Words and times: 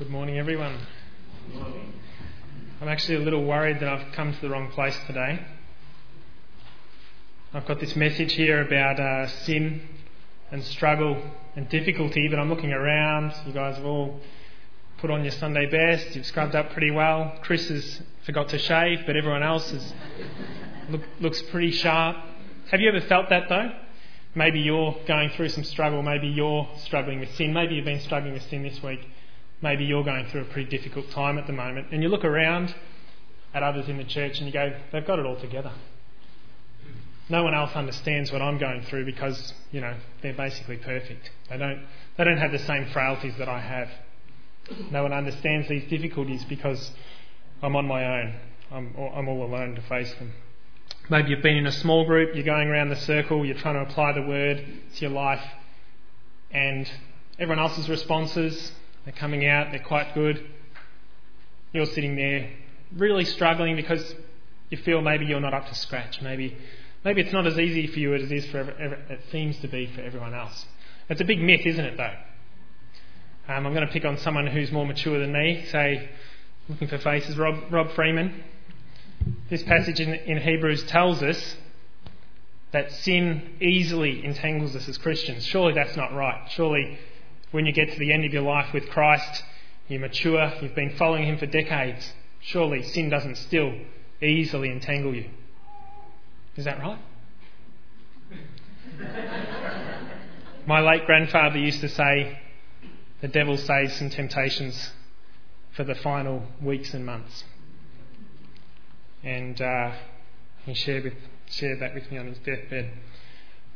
Good 0.00 0.08
morning, 0.08 0.38
everyone. 0.38 0.78
I'm 2.80 2.88
actually 2.88 3.16
a 3.16 3.18
little 3.18 3.44
worried 3.44 3.80
that 3.80 3.88
I've 3.90 4.12
come 4.12 4.32
to 4.32 4.40
the 4.40 4.48
wrong 4.48 4.70
place 4.70 4.98
today. 5.06 5.44
I've 7.52 7.66
got 7.66 7.80
this 7.80 7.94
message 7.96 8.32
here 8.32 8.62
about 8.62 8.98
uh, 8.98 9.26
sin 9.26 9.82
and 10.50 10.64
struggle 10.64 11.22
and 11.54 11.68
difficulty, 11.68 12.28
but 12.28 12.38
I'm 12.38 12.48
looking 12.48 12.72
around. 12.72 13.34
You 13.46 13.52
guys 13.52 13.76
have 13.76 13.84
all 13.84 14.18
put 14.96 15.10
on 15.10 15.22
your 15.22 15.32
Sunday 15.32 15.66
best. 15.66 16.16
You've 16.16 16.24
scrubbed 16.24 16.54
up 16.54 16.70
pretty 16.70 16.90
well. 16.90 17.34
Chris 17.42 17.68
has 17.68 18.00
forgot 18.24 18.48
to 18.48 18.58
shave, 18.58 19.00
but 19.04 19.16
everyone 19.16 19.42
else 19.42 19.70
is, 19.70 19.92
look, 20.88 21.02
looks 21.20 21.42
pretty 21.42 21.72
sharp. 21.72 22.16
Have 22.70 22.80
you 22.80 22.88
ever 22.88 23.02
felt 23.02 23.28
that 23.28 23.50
though? 23.50 23.70
Maybe 24.34 24.60
you're 24.60 24.96
going 25.06 25.28
through 25.28 25.50
some 25.50 25.64
struggle. 25.64 26.02
Maybe 26.02 26.28
you're 26.28 26.66
struggling 26.84 27.20
with 27.20 27.34
sin. 27.34 27.52
Maybe 27.52 27.74
you've 27.74 27.84
been 27.84 28.00
struggling 28.00 28.32
with 28.32 28.44
sin 28.44 28.62
this 28.62 28.82
week 28.82 29.06
maybe 29.62 29.84
you're 29.84 30.04
going 30.04 30.26
through 30.26 30.42
a 30.42 30.44
pretty 30.46 30.70
difficult 30.70 31.10
time 31.10 31.38
at 31.38 31.46
the 31.46 31.52
moment, 31.52 31.88
and 31.92 32.02
you 32.02 32.08
look 32.08 32.24
around 32.24 32.74
at 33.52 33.62
others 33.62 33.88
in 33.88 33.96
the 33.96 34.04
church 34.04 34.38
and 34.38 34.46
you 34.46 34.52
go, 34.52 34.72
they've 34.92 35.06
got 35.06 35.18
it 35.18 35.26
all 35.26 35.38
together. 35.38 35.72
No 37.28 37.44
one 37.44 37.54
else 37.54 37.70
understands 37.74 38.32
what 38.32 38.42
I'm 38.42 38.58
going 38.58 38.82
through 38.82 39.04
because, 39.04 39.54
you 39.70 39.80
know, 39.80 39.94
they're 40.22 40.34
basically 40.34 40.76
perfect. 40.76 41.30
They 41.48 41.58
don't, 41.58 41.86
they 42.16 42.24
don't 42.24 42.38
have 42.38 42.52
the 42.52 42.58
same 42.58 42.86
frailties 42.86 43.34
that 43.38 43.48
I 43.48 43.60
have. 43.60 43.88
No 44.90 45.04
one 45.04 45.12
understands 45.12 45.68
these 45.68 45.88
difficulties 45.88 46.44
because 46.44 46.90
I'm 47.62 47.76
on 47.76 47.86
my 47.86 48.20
own. 48.20 48.34
I'm, 48.72 48.94
I'm 48.96 49.28
all 49.28 49.44
alone 49.44 49.74
to 49.76 49.82
face 49.82 50.12
them. 50.14 50.32
Maybe 51.08 51.30
you've 51.30 51.42
been 51.42 51.56
in 51.56 51.66
a 51.66 51.72
small 51.72 52.04
group, 52.04 52.34
you're 52.34 52.44
going 52.44 52.68
around 52.68 52.88
the 52.88 52.96
circle, 52.96 53.44
you're 53.44 53.56
trying 53.56 53.74
to 53.74 53.90
apply 53.90 54.12
the 54.12 54.22
word 54.22 54.64
to 54.94 55.00
your 55.00 55.10
life, 55.10 55.42
and 56.52 56.88
everyone 57.38 57.58
else's 57.58 57.88
responses 57.88 58.72
they're 59.04 59.14
coming 59.14 59.46
out, 59.46 59.68
they're 59.70 59.82
quite 59.82 60.14
good. 60.14 60.44
You're 61.72 61.86
sitting 61.86 62.16
there 62.16 62.50
really 62.96 63.24
struggling 63.24 63.76
because 63.76 64.14
you 64.70 64.78
feel 64.78 65.00
maybe 65.00 65.26
you're 65.26 65.40
not 65.40 65.54
up 65.54 65.68
to 65.68 65.74
scratch. 65.74 66.20
Maybe, 66.20 66.56
maybe 67.04 67.20
it's 67.20 67.32
not 67.32 67.46
as 67.46 67.58
easy 67.58 67.86
for 67.86 67.98
you 67.98 68.14
as 68.14 68.22
it 68.22 68.32
is 68.32 68.46
for 68.46 68.60
it 68.60 69.20
seems 69.30 69.58
to 69.58 69.68
be 69.68 69.86
for 69.86 70.00
everyone 70.00 70.34
else. 70.34 70.66
It's 71.08 71.20
a 71.20 71.24
big 71.24 71.40
myth, 71.40 71.62
isn't 71.64 71.84
it? 71.84 71.96
Though 71.96 72.14
um, 73.50 73.66
I'm 73.66 73.74
going 73.74 73.86
to 73.86 73.92
pick 73.92 74.04
on 74.04 74.16
someone 74.18 74.46
who's 74.46 74.70
more 74.70 74.86
mature 74.86 75.18
than 75.18 75.32
me. 75.32 75.64
Say, 75.70 76.08
looking 76.68 76.86
for 76.86 76.98
faces, 76.98 77.36
Rob, 77.36 77.72
Rob 77.72 77.90
Freeman. 77.92 78.44
This 79.48 79.64
passage 79.64 79.98
in, 79.98 80.14
in 80.14 80.38
Hebrews 80.38 80.84
tells 80.84 81.20
us 81.20 81.56
that 82.70 82.92
sin 82.92 83.56
easily 83.60 84.24
entangles 84.24 84.76
us 84.76 84.88
as 84.88 84.98
Christians. 84.98 85.44
Surely 85.44 85.74
that's 85.74 85.96
not 85.96 86.14
right. 86.14 86.48
Surely 86.50 86.98
when 87.50 87.66
you 87.66 87.72
get 87.72 87.92
to 87.92 87.98
the 87.98 88.12
end 88.12 88.24
of 88.24 88.32
your 88.32 88.42
life 88.42 88.72
with 88.72 88.88
Christ, 88.90 89.42
you 89.88 89.98
mature, 89.98 90.52
you've 90.60 90.74
been 90.74 90.96
following 90.96 91.24
Him 91.24 91.38
for 91.38 91.46
decades. 91.46 92.12
Surely 92.40 92.82
sin 92.82 93.10
doesn't 93.10 93.36
still 93.36 93.72
easily 94.22 94.70
entangle 94.70 95.14
you. 95.14 95.28
Is 96.56 96.64
that 96.64 96.78
right? 96.80 96.98
My 100.66 100.80
late 100.80 101.06
grandfather 101.06 101.58
used 101.58 101.80
to 101.80 101.88
say, 101.88 102.38
the 103.20 103.28
devil 103.28 103.56
saves 103.56 103.96
some 103.96 104.10
temptations 104.10 104.92
for 105.72 105.84
the 105.84 105.94
final 105.94 106.42
weeks 106.62 106.94
and 106.94 107.04
months. 107.04 107.44
And 109.22 109.60
uh, 109.60 109.92
he 110.64 110.74
shared, 110.74 111.04
with, 111.04 111.14
shared 111.46 111.80
that 111.80 111.94
with 111.94 112.10
me 112.10 112.18
on 112.18 112.26
his 112.26 112.38
deathbed. 112.38 112.92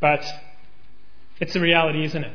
But 0.00 0.24
it's 1.40 1.54
a 1.56 1.60
reality, 1.60 2.04
isn't 2.04 2.24
it? 2.24 2.32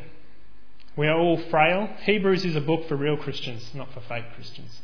We 0.99 1.07
are 1.07 1.17
all 1.17 1.37
frail. 1.49 1.87
Hebrews 2.01 2.43
is 2.43 2.57
a 2.57 2.59
book 2.59 2.89
for 2.89 2.97
real 2.97 3.15
Christians, 3.15 3.71
not 3.73 3.93
for 3.93 4.01
fake 4.01 4.33
Christians. 4.35 4.81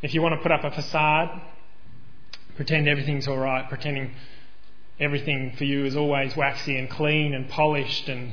If 0.00 0.14
you 0.14 0.22
want 0.22 0.34
to 0.34 0.40
put 0.40 0.50
up 0.50 0.64
a 0.64 0.70
facade, 0.70 1.42
pretend 2.56 2.88
everything's 2.88 3.28
all 3.28 3.36
right, 3.36 3.68
pretending 3.68 4.12
everything 4.98 5.56
for 5.58 5.64
you 5.64 5.84
is 5.84 5.94
always 5.94 6.34
waxy 6.38 6.78
and 6.78 6.88
clean 6.88 7.34
and 7.34 7.50
polished 7.50 8.08
and 8.08 8.32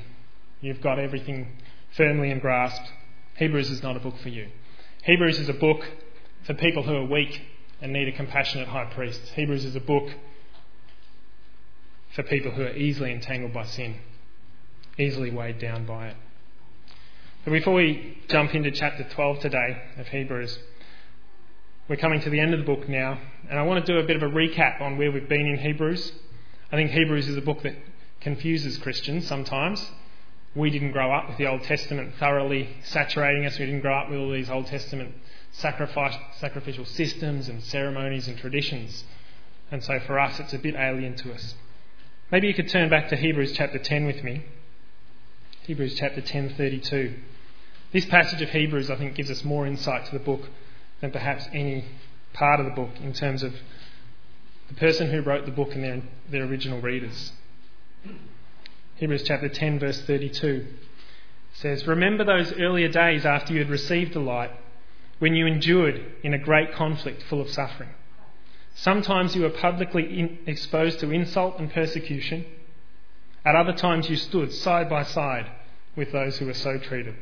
you've 0.62 0.80
got 0.80 0.98
everything 0.98 1.58
firmly 1.98 2.32
in 2.32 2.40
grasp, 2.40 2.82
Hebrews 3.36 3.70
is 3.70 3.84
not 3.84 3.98
a 3.98 4.00
book 4.00 4.18
for 4.20 4.30
you. 4.30 4.48
Hebrews 5.04 5.40
is 5.40 5.50
a 5.50 5.54
book 5.54 5.86
for 6.44 6.54
people 6.54 6.84
who 6.84 6.96
are 6.96 7.06
weak 7.06 7.42
and 7.82 7.92
need 7.92 8.08
a 8.08 8.14
compassionate 8.14 8.70
high 8.70 8.86
priest. 8.86 9.20
Hebrews 9.36 9.66
is 9.66 9.76
a 9.76 9.82
book 9.82 10.08
for 12.16 12.24
people 12.24 12.52
who 12.52 12.62
are 12.62 12.78
easily 12.78 13.12
entangled 13.12 13.52
by 13.52 13.66
sin, 13.66 13.98
easily 14.98 15.32
weighed 15.32 15.60
down 15.60 15.86
by 15.86 16.08
it. 16.08 16.16
But 17.44 17.54
before 17.54 17.74
we 17.74 18.20
jump 18.28 18.54
into 18.54 18.70
chapter 18.70 19.04
12 19.04 19.40
today 19.40 19.82
of 19.98 20.08
Hebrews, 20.10 20.60
we're 21.90 21.96
coming 21.96 22.22
to 22.22 22.30
the 22.30 22.40
end 22.40 22.54
of 22.54 22.60
the 22.60 22.66
book 22.68 22.88
now, 22.88 23.18
and 23.50 23.58
I 23.58 23.64
want 23.64 23.84
to 23.84 23.92
do 23.92 23.98
a 23.98 24.04
bit 24.04 24.16
of 24.16 24.22
a 24.22 24.28
recap 24.28 24.80
on 24.80 25.00
where 25.00 25.12
we've 25.12 25.28
been 25.28 25.48
in 25.48 25.58
Hebrews. 25.58 26.12
I 26.72 26.76
think 26.76 26.92
Hebrews 26.92 27.28
is 27.28 27.38
a 27.38 27.42
book 27.42 27.64
that 27.64 27.74
confuses 28.20 28.78
Christians 28.78 29.26
sometimes. 29.26 29.92
We 30.54 30.70
didn't 30.70 30.92
grow 30.92 31.12
up 31.12 31.30
with 31.30 31.40
the 31.40 31.48
Old 31.48 31.64
Testament 31.64 32.14
thoroughly 32.20 32.78
saturating 32.84 33.48
us. 33.48 33.58
We 33.58 33.66
didn't 33.66 33.82
grow 33.82 33.98
up 33.98 34.12
with 34.12 34.20
all 34.20 34.30
these 34.30 34.52
Old 34.52 34.68
Testament 34.68 35.16
sacrifice, 35.50 36.16
sacrificial 36.40 36.86
systems 36.86 37.50
and 37.50 37.64
ceremonies 37.64 38.28
and 38.28 38.38
traditions. 38.38 39.04
And 39.72 39.84
so 39.84 40.00
for 40.02 40.20
us, 40.20 40.40
it's 40.40 40.54
a 40.54 40.60
bit 40.60 40.76
alien 40.76 41.16
to 41.16 41.34
us. 41.34 41.56
Maybe 42.32 42.48
you 42.48 42.54
could 42.54 42.70
turn 42.70 42.92
back 42.92 43.10
to 43.10 43.16
Hebrews 43.16 43.54
chapter 43.54 43.80
10 43.80 44.06
with 44.06 44.24
me. 44.24 44.46
Hebrews 45.64 45.96
chapter 45.96 46.22
10:32. 46.22 47.16
This 47.92 48.06
passage 48.06 48.42
of 48.42 48.50
Hebrews, 48.50 48.90
I 48.90 48.96
think, 48.96 49.16
gives 49.16 49.30
us 49.30 49.44
more 49.44 49.68
insight 49.68 50.06
to 50.06 50.12
the 50.14 50.24
book 50.24 50.48
than 51.02 51.12
perhaps 51.12 51.48
any 51.52 51.86
part 52.34 52.60
of 52.60 52.66
the 52.66 52.72
book 52.72 52.92
in 53.02 53.12
terms 53.12 53.44
of 53.44 53.54
the 54.70 54.76
person 54.76 55.12
who 55.12 55.22
wrote 55.22 55.46
the 55.46 55.52
book 55.52 55.74
and 55.74 55.84
their, 55.84 56.02
their 56.30 56.44
original 56.46 56.80
readers. 56.80 57.34
Hebrews 58.96 59.24
chapter 59.24 59.50
10, 59.50 59.80
verse 59.80 60.02
32 60.04 60.68
says, 61.54 61.86
Remember 61.86 62.24
those 62.24 62.54
earlier 62.54 62.88
days 62.88 63.26
after 63.26 63.52
you 63.52 63.60
had 63.60 63.70
received 63.70 64.14
the 64.14 64.20
light, 64.20 64.52
when 65.20 65.36
you 65.36 65.46
endured 65.46 66.02
in 66.24 66.34
a 66.34 66.40
great 66.40 66.74
conflict 66.74 67.22
full 67.24 67.42
of 67.42 67.50
suffering. 67.50 67.90
Sometimes 68.74 69.36
you 69.36 69.42
were 69.42 69.50
publicly 69.50 70.20
in, 70.20 70.40
exposed 70.48 71.00
to 71.02 71.12
insult 71.12 71.60
and 71.60 71.72
persecution. 71.72 72.46
At 73.44 73.56
other 73.56 73.74
times 73.74 74.10
you 74.10 74.16
stood 74.16 74.54
side 74.54 74.90
by 74.90 75.04
side 75.04 75.52
with 75.96 76.12
those 76.14 76.38
who 76.38 76.46
were 76.46 76.54
so 76.54 76.78
treated. 76.78 77.16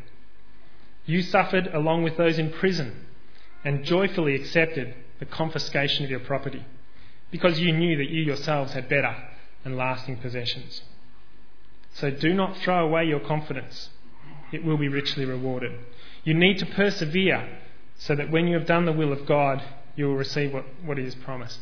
You 1.06 1.22
suffered 1.22 1.68
along 1.68 2.04
with 2.04 2.18
those 2.18 2.38
in 2.38 2.52
prison 2.52 3.06
and 3.64 3.84
joyfully 3.84 4.36
accepted 4.36 4.96
the 5.20 5.26
confiscation 5.26 6.06
of 6.06 6.12
your 6.12 6.20
property 6.20 6.66
because 7.32 7.60
you 7.60 7.72
knew 7.72 7.98
that 7.98 8.10
you 8.10 8.22
yourselves 8.22 8.74
had 8.74 8.90
better 8.90 9.16
and 9.64 9.78
lasting 9.78 10.18
possessions. 10.18 10.82
So 11.94 12.10
do 12.10 12.34
not 12.34 12.58
throw 12.58 12.86
away 12.86 13.06
your 13.06 13.20
confidence. 13.20 13.90
It 14.52 14.64
will 14.64 14.78
be 14.78 14.88
richly 14.88 15.26
rewarded. 15.26 15.78
You 16.24 16.34
need 16.34 16.60
to 16.60 16.66
persevere 16.66 17.60
so 17.98 18.16
that 18.16 18.32
when 18.32 18.48
you 18.48 18.56
have 18.58 18.66
done 18.66 18.86
the 18.86 18.94
will 18.94 19.12
of 19.12 19.26
God, 19.26 19.62
you 19.96 20.06
will 20.06 20.16
receive 20.16 20.54
what, 20.54 20.66
what 20.84 20.98
is 20.98 21.16
promised. 21.16 21.60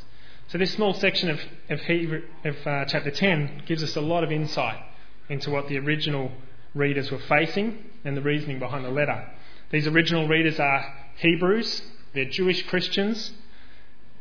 So, 0.50 0.58
this 0.58 0.74
small 0.74 0.94
section 0.94 1.30
of, 1.30 1.40
of, 1.70 1.82
Hebrew, 1.82 2.22
of 2.46 2.56
uh, 2.66 2.86
chapter 2.86 3.12
10 3.12 3.64
gives 3.66 3.84
us 3.84 3.96
a 3.98 4.02
lot 4.02 4.24
of 4.24 4.32
insight 4.32 4.80
into 5.28 5.50
what 5.50 5.68
the 5.68 5.78
original 5.78 6.32
readers 6.74 7.12
were 7.12 7.20
facing 7.20 7.84
and 8.04 8.16
the 8.16 8.22
reasoning 8.22 8.60
behind 8.60 8.86
the 8.86 8.90
letter. 8.90 9.28
These 9.72 9.88
original 9.88 10.28
readers 10.28 10.60
are 10.60 10.94
Hebrews, 11.18 11.82
they're 12.14 12.26
Jewish 12.26 12.66
Christians, 12.68 13.32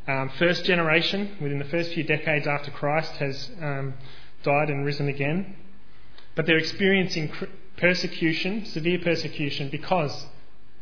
um, 0.08 0.30
first 0.38 0.64
generation, 0.64 1.36
within 1.40 1.58
the 1.58 1.64
first 1.64 1.92
few 1.92 2.04
decades 2.04 2.46
after 2.46 2.70
Christ 2.70 3.12
has 3.16 3.50
um, 3.60 3.94
died 4.42 4.70
and 4.70 4.84
risen 4.84 5.08
again. 5.08 5.56
But 6.34 6.46
they're 6.46 6.58
experiencing 6.58 7.32
persecution, 7.76 8.64
severe 8.66 8.98
persecution, 8.98 9.68
because 9.68 10.26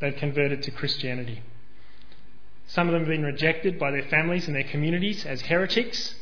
they've 0.00 0.16
converted 0.16 0.62
to 0.64 0.70
Christianity. 0.70 1.42
Some 2.66 2.88
of 2.88 2.92
them 2.92 3.02
have 3.02 3.08
been 3.08 3.24
rejected 3.24 3.78
by 3.78 3.90
their 3.90 4.04
families 4.04 4.46
and 4.46 4.56
their 4.56 4.64
communities 4.64 5.24
as 5.26 5.42
heretics. 5.42 6.14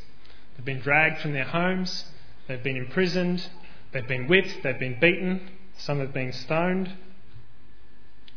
They've 0.57 0.65
been 0.65 0.81
dragged 0.81 1.21
from 1.21 1.33
their 1.33 1.45
homes. 1.45 2.05
They've 2.47 2.63
been 2.63 2.77
imprisoned. 2.77 3.49
They've 3.93 4.07
been 4.07 4.27
whipped. 4.27 4.63
They've 4.63 4.79
been 4.79 4.99
beaten. 5.01 5.49
Some 5.79 6.01
have 6.01 6.13
been 6.13 6.33
stoned. 6.33 6.93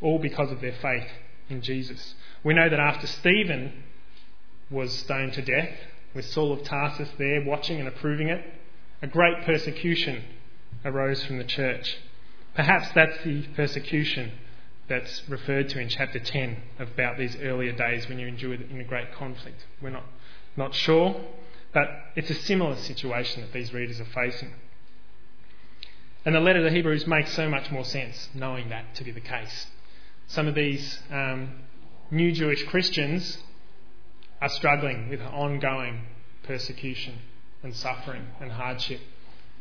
All 0.02 0.20
because 0.20 0.52
of 0.52 0.62
their 0.62 0.76
faith 0.82 1.08
in 1.50 1.62
Jesus. 1.62 2.16
We 2.44 2.54
know 2.54 2.70
that 2.70 2.80
after 2.80 3.08
Stephen 3.08 3.84
was 4.70 4.94
stoned 4.94 5.34
to 5.34 5.42
death, 5.42 5.70
with 6.14 6.26
Saul 6.26 6.54
of 6.54 6.64
Tarsus 6.64 7.10
there 7.18 7.44
watching 7.44 7.80
and 7.80 7.88
approving 7.88 8.30
it, 8.30 8.44
a 9.02 9.08
great 9.08 9.44
persecution 9.44 10.24
arose 10.84 11.24
from 11.24 11.38
the 11.38 11.44
church. 11.44 11.98
Perhaps 12.56 12.90
that's 12.94 13.24
the 13.24 13.44
persecution 13.56 14.32
that's 14.88 15.28
referred 15.28 15.70
to 15.70 15.80
in 15.80 15.90
chapter 15.90 16.20
10 16.20 16.58
about 16.80 17.18
these 17.18 17.36
earlier 17.38 17.74
days 17.74 18.08
when 18.08 18.20
you 18.20 18.28
endured 18.28 18.62
in 18.70 18.80
a 18.80 18.84
great 18.84 19.14
conflict. 19.14 19.66
We're 19.82 19.90
not, 19.90 20.06
not 20.56 20.74
sure, 20.74 21.20
but 21.74 21.90
it's 22.16 22.30
a 22.30 22.36
similar 22.36 22.76
situation 22.78 23.42
that 23.42 23.52
these 23.52 23.74
readers 23.74 24.00
are 24.00 24.06
facing. 24.06 24.54
And 26.26 26.34
the 26.34 26.40
letter 26.40 26.60
to 26.60 26.64
the 26.64 26.76
Hebrews 26.76 27.06
makes 27.06 27.34
so 27.34 27.48
much 27.48 27.70
more 27.70 27.86
sense 27.86 28.30
knowing 28.34 28.70
that 28.70 28.96
to 28.96 29.04
be 29.04 29.12
the 29.12 29.22
case. 29.22 29.68
some 30.28 30.48
of 30.48 30.56
these 30.56 31.00
um, 31.12 31.52
new 32.10 32.32
Jewish 32.32 32.64
Christians 32.64 33.38
are 34.42 34.50
struggling 34.50 35.08
with 35.10 35.22
ongoing 35.22 36.02
persecution 36.44 37.20
and 37.62 37.76
suffering 37.76 38.26
and 38.42 38.52
hardship. 38.52 39.02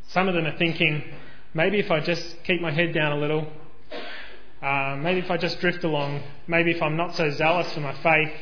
Some 0.08 0.26
of 0.26 0.34
them 0.34 0.46
are 0.46 0.56
thinking, 0.56 1.04
maybe 1.52 1.78
if 1.78 1.90
I 1.90 2.00
just 2.00 2.42
keep 2.44 2.62
my 2.62 2.70
head 2.70 2.94
down 2.94 3.12
a 3.12 3.20
little, 3.20 3.46
uh, 4.62 4.96
maybe 4.96 5.20
if 5.20 5.30
I 5.30 5.36
just 5.36 5.60
drift 5.60 5.84
along, 5.84 6.22
maybe 6.46 6.70
if 6.70 6.80
I'm 6.80 6.96
not 6.96 7.14
so 7.14 7.28
zealous 7.30 7.70
for 7.74 7.80
my 7.80 7.94
faith, 8.02 8.32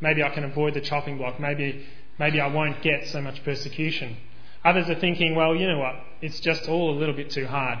maybe 0.00 0.22
I 0.22 0.28
can 0.28 0.44
avoid 0.44 0.74
the 0.74 0.82
chopping 0.82 1.16
block. 1.16 1.40
Maybe, 1.40 1.86
maybe 2.18 2.38
I 2.38 2.48
won't 2.48 2.82
get 2.82 3.08
so 3.08 3.22
much 3.22 3.42
persecution. 3.44 4.18
Others 4.64 4.90
are 4.90 5.00
thinking, 5.00 5.34
well, 5.34 5.54
you 5.54 5.66
know 5.68 5.78
what? 5.78 5.96
It's 6.20 6.40
just 6.40 6.68
all 6.68 6.96
a 6.96 6.98
little 6.98 7.14
bit 7.14 7.30
too 7.30 7.46
hard. 7.46 7.78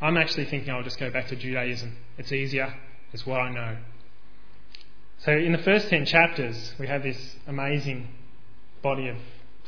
I'm 0.00 0.16
actually 0.16 0.46
thinking 0.46 0.70
I'll 0.70 0.82
just 0.82 0.98
go 0.98 1.10
back 1.10 1.28
to 1.28 1.36
Judaism. 1.36 1.96
It's 2.18 2.32
easier. 2.32 2.74
It's 3.12 3.26
what 3.26 3.40
I 3.40 3.52
know. 3.52 3.76
So, 5.18 5.32
in 5.32 5.52
the 5.52 5.58
first 5.58 5.88
10 5.88 6.04
chapters, 6.04 6.74
we 6.78 6.86
have 6.88 7.02
this 7.02 7.36
amazing 7.46 8.08
body 8.82 9.08
of 9.08 9.16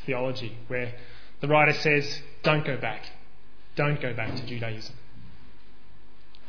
theology 0.05 0.57
where 0.67 0.95
the 1.41 1.49
writer 1.49 1.73
says, 1.73 2.21
Don't 2.43 2.67
go 2.67 2.77
back. 2.77 3.03
Don't 3.77 4.01
go 4.01 4.13
back 4.13 4.35
to 4.35 4.45
Judaism. 4.45 4.95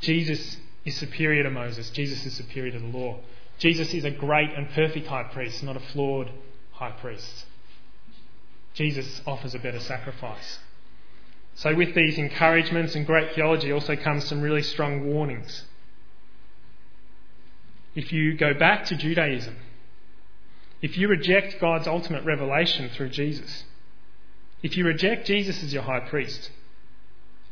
Jesus 0.02 0.58
is 0.86 0.98
superior 0.98 1.44
to 1.44 1.52
Moses. 1.52 1.90
Jesus 1.92 2.26
is 2.26 2.34
superior 2.34 2.72
to 2.72 2.80
the 2.80 2.98
law. 2.98 3.20
Jesus 3.60 3.94
is 3.94 4.06
a 4.06 4.12
great 4.12 4.50
and 4.56 4.70
perfect 4.70 5.08
high 5.08 5.24
priest, 5.24 5.64
not 5.64 5.76
a 5.76 5.80
flawed 5.80 6.32
high 6.72 6.92
priest. 6.92 7.46
Jesus 8.80 9.22
offers 9.28 9.54
a 9.54 9.60
better 9.60 9.82
sacrifice. 9.82 10.60
So, 11.54 11.76
with 11.76 11.94
these 11.96 12.18
encouragements 12.18 12.96
and 12.96 13.06
great 13.06 13.36
theology 13.36 13.74
also 13.74 13.98
comes 13.98 14.24
some 14.24 14.40
really 14.40 14.64
strong 14.64 15.06
warnings. 15.06 15.66
If 17.94 18.14
you 18.14 18.38
go 18.38 18.54
back 18.54 18.86
to 18.86 18.96
Judaism, 18.96 19.58
if 20.82 20.98
you 20.98 21.10
reject 21.10 21.60
God's 21.60 21.90
ultimate 21.90 22.24
revelation 22.24 22.88
through 22.88 23.10
Jesus, 23.10 23.66
if 24.64 24.78
you 24.78 24.86
reject 24.86 25.28
Jesus 25.28 25.62
as 25.62 25.74
your 25.74 25.84
high 25.84 26.00
priest, 26.00 26.50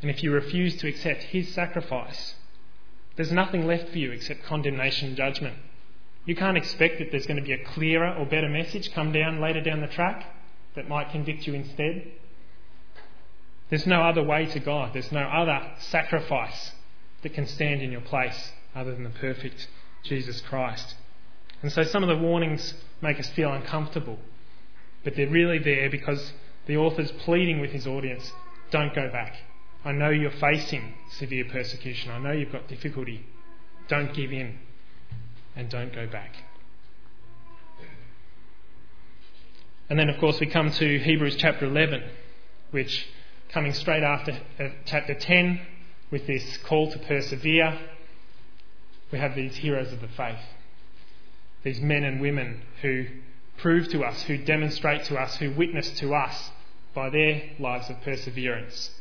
and 0.02 0.10
if 0.10 0.24
you 0.24 0.32
refuse 0.32 0.78
to 0.78 0.88
accept 0.88 1.24
his 1.24 1.54
sacrifice, 1.54 2.36
there's 3.18 3.34
nothing 3.34 3.68
left 3.68 3.90
for 3.90 3.98
you 3.98 4.14
except 4.14 4.46
condemnation 4.46 5.10
and 5.10 5.18
judgment. 5.18 5.58
You 6.24 6.38
can't 6.38 6.56
expect 6.56 7.00
that 7.00 7.12
there's 7.12 7.28
going 7.28 7.42
to 7.42 7.46
be 7.46 7.52
a 7.52 7.66
clearer 7.66 8.14
or 8.14 8.26
better 8.26 8.48
message 8.48 8.94
come 8.94 9.12
down 9.12 9.42
later 9.42 9.60
down 9.60 9.82
the 9.82 9.88
track 9.88 10.36
that 10.78 10.88
might 10.88 11.12
convict 11.12 11.46
you 11.46 11.54
instead. 11.54 12.08
There's 13.70 13.86
no 13.86 14.04
other 14.04 14.24
way 14.24 14.46
to 14.46 14.60
God. 14.60 14.94
There's 14.94 15.12
no 15.12 15.24
other 15.24 15.74
sacrifice 15.80 16.72
that 17.24 17.34
can 17.34 17.46
stand 17.46 17.82
in 17.82 17.92
your 17.92 18.02
place 18.02 18.52
other 18.74 18.94
than 18.94 19.04
the 19.04 19.10
perfect 19.10 19.68
Jesus 20.04 20.40
Christ. 20.40 20.96
And 21.62 21.72
so 21.72 21.84
some 21.84 22.04
of 22.04 22.10
the 22.10 22.24
warnings 22.24 22.76
make 23.02 23.20
us 23.20 23.28
feel 23.30 23.52
uncomfortable, 23.52 24.20
but 25.04 25.16
they're 25.16 25.28
really 25.28 25.60
there 25.60 25.90
because 25.90 26.32
the 26.68 26.78
author's 26.78 27.12
pleading 27.12 27.60
with 27.60 27.72
his 27.72 27.88
audience 27.88 28.32
don't 28.72 28.94
go 28.94 29.10
back. 29.10 29.36
I 29.84 29.92
know 29.92 30.10
you're 30.10 30.32
facing 30.32 30.94
severe 31.12 31.46
persecution. 31.46 32.12
I 32.12 32.20
know 32.20 32.32
you've 32.32 32.52
got 32.52 32.68
difficulty. 32.68 33.26
Don't 33.88 34.14
give 34.14 34.32
in 34.32 34.60
and 35.56 35.70
don't 35.70 35.94
go 35.94 36.08
back. 36.08 36.36
And 39.90 39.98
then, 39.98 40.10
of 40.10 40.20
course, 40.20 40.40
we 40.40 40.48
come 40.48 40.72
to 40.72 41.00
Hebrews 41.00 41.38
chapter 41.38 41.66
11, 41.66 42.04
which, 42.72 43.08
coming 43.50 43.74
straight 43.74 44.04
after 44.04 44.34
uh, 44.60 44.70
chapter 44.86 45.14
10, 45.14 45.62
with 46.12 46.28
this 46.28 46.58
call 46.66 46.92
to 46.92 47.00
persevere, 47.00 47.80
we 49.12 49.20
have 49.20 49.36
these 49.36 49.56
heroes 49.56 49.94
of 49.94 50.02
the 50.02 50.08
faith, 50.10 50.40
these 51.64 51.80
men 51.80 52.04
and 52.04 52.20
women 52.20 52.62
who 52.82 53.06
prove 53.58 53.88
to 53.90 54.04
us, 54.04 54.24
who 54.24 54.38
demonstrate 54.38 55.06
to 55.06 55.18
us, 55.18 55.38
who 55.38 55.52
witness 55.52 55.90
to 56.00 56.14
us 56.14 56.52
by 56.94 57.10
their 57.10 57.44
lives 57.60 57.90
of 57.90 58.02
perseverance 58.02 58.92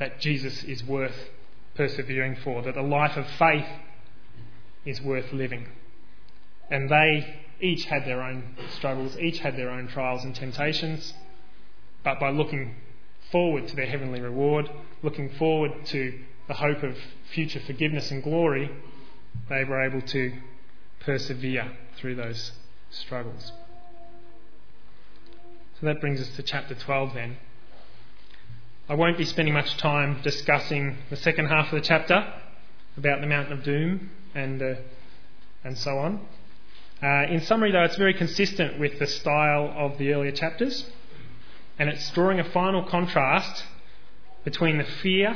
that 0.00 0.18
Jesus 0.18 0.64
is 0.64 0.82
worth 0.82 1.28
persevering 1.74 2.36
for, 2.42 2.62
that 2.62 2.76
a 2.76 2.82
life 2.82 3.16
of 3.16 3.26
faith 3.38 3.68
is 4.84 5.00
worth 5.00 5.32
living. 5.32 5.68
And 6.70 6.90
they 6.90 7.42
each 7.60 7.84
had 7.84 8.04
their 8.04 8.22
own 8.22 8.42
struggles, 8.76 9.18
each 9.18 9.38
had 9.38 9.56
their 9.56 9.70
own 9.70 9.88
trials 9.88 10.24
and 10.24 10.34
temptations, 10.34 11.14
but 12.02 12.18
by 12.18 12.30
looking 12.30 12.74
forward 13.30 13.68
to 13.68 13.76
their 13.76 13.86
heavenly 13.86 14.20
reward, 14.20 14.70
looking 15.02 15.30
forward 15.30 15.72
to 15.86 16.18
the 16.48 16.54
hope 16.54 16.82
of 16.82 16.96
future 17.32 17.60
forgiveness 17.60 18.10
and 18.10 18.22
glory, 18.22 18.70
they 19.48 19.64
were 19.64 19.82
able 19.82 20.02
to 20.02 20.32
persevere 21.00 21.72
through 21.96 22.14
those 22.14 22.52
struggles. 22.90 23.52
So 25.80 25.86
that 25.86 26.00
brings 26.00 26.20
us 26.20 26.28
to 26.36 26.42
chapter 26.42 26.74
12 26.74 27.14
then. 27.14 27.36
I 28.88 28.94
won't 28.94 29.16
be 29.16 29.24
spending 29.24 29.54
much 29.54 29.76
time 29.76 30.20
discussing 30.22 30.98
the 31.10 31.16
second 31.16 31.46
half 31.46 31.72
of 31.72 31.80
the 31.80 31.86
chapter 31.86 32.34
about 32.96 33.20
the 33.20 33.26
mountain 33.26 33.52
of 33.52 33.62
doom 33.62 34.10
and, 34.34 34.60
uh, 34.60 34.74
and 35.62 35.78
so 35.78 35.98
on. 35.98 36.26
Uh, 37.02 37.24
in 37.30 37.40
summary, 37.40 37.72
though, 37.72 37.82
it's 37.82 37.96
very 37.96 38.12
consistent 38.12 38.78
with 38.78 38.98
the 38.98 39.06
style 39.06 39.72
of 39.74 39.96
the 39.96 40.12
earlier 40.12 40.32
chapters, 40.32 40.84
and 41.78 41.88
it's 41.88 42.10
drawing 42.10 42.38
a 42.38 42.44
final 42.44 42.82
contrast 42.84 43.64
between 44.44 44.76
the 44.76 44.84
fear 44.84 45.34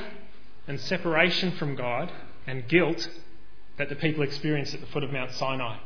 and 0.69 0.79
separation 0.79 1.53
from 1.53 1.75
God 1.75 2.13
and 2.47 2.69
guilt 2.69 3.09
that 3.79 3.89
the 3.89 3.95
people 3.95 4.23
experienced 4.23 4.75
at 4.75 4.81
the 4.81 4.87
foot 4.89 5.03
of 5.03 5.11
Mount 5.11 5.33
Sinai. 5.33 5.79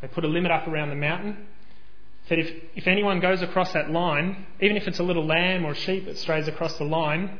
They 0.00 0.08
put 0.08 0.24
a 0.24 0.28
limit 0.28 0.50
up 0.50 0.66
around 0.66 0.90
the 0.90 0.96
mountain, 0.96 1.46
said 2.28 2.40
if, 2.40 2.52
if 2.74 2.86
anyone 2.88 3.20
goes 3.20 3.40
across 3.40 3.72
that 3.72 3.90
line, 3.90 4.46
even 4.60 4.76
if 4.76 4.88
it's 4.88 4.98
a 4.98 5.04
little 5.04 5.24
lamb 5.24 5.64
or 5.64 5.74
sheep 5.74 6.06
that 6.06 6.18
strays 6.18 6.48
across 6.48 6.76
the 6.76 6.84
line, 6.84 7.38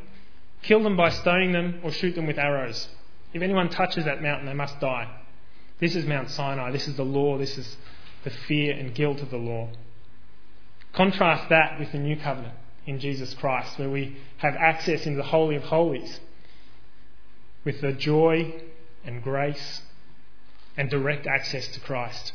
kill 0.62 0.82
them 0.82 0.96
by 0.96 1.08
stoning 1.08 1.50
them 1.50 1.80
or 1.82 1.90
shoot 1.90 2.14
them 2.14 2.26
with 2.26 2.38
arrows. 2.38 2.88
If 3.32 3.42
anyone 3.42 3.68
touches 3.68 4.04
that 4.04 4.22
mountain, 4.22 4.46
they 4.46 4.54
must 4.54 4.78
die. 4.78 5.23
This 5.84 5.96
is 5.96 6.06
Mount 6.06 6.30
Sinai. 6.30 6.70
This 6.70 6.88
is 6.88 6.96
the 6.96 7.04
law. 7.04 7.36
This 7.36 7.58
is 7.58 7.76
the 8.22 8.30
fear 8.30 8.72
and 8.72 8.94
guilt 8.94 9.20
of 9.20 9.28
the 9.28 9.36
law. 9.36 9.68
Contrast 10.94 11.50
that 11.50 11.78
with 11.78 11.92
the 11.92 11.98
new 11.98 12.16
covenant 12.16 12.54
in 12.86 12.98
Jesus 12.98 13.34
Christ, 13.34 13.78
where 13.78 13.90
we 13.90 14.16
have 14.38 14.54
access 14.54 15.04
into 15.04 15.18
the 15.18 15.24
Holy 15.24 15.56
of 15.56 15.64
Holies 15.64 16.20
with 17.66 17.82
the 17.82 17.92
joy 17.92 18.62
and 19.04 19.22
grace 19.22 19.82
and 20.74 20.88
direct 20.88 21.26
access 21.26 21.68
to 21.68 21.80
Christ. 21.80 22.32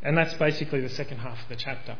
And 0.00 0.16
that's 0.16 0.34
basically 0.34 0.80
the 0.80 0.88
second 0.88 1.18
half 1.18 1.42
of 1.42 1.48
the 1.48 1.56
chapter. 1.56 1.96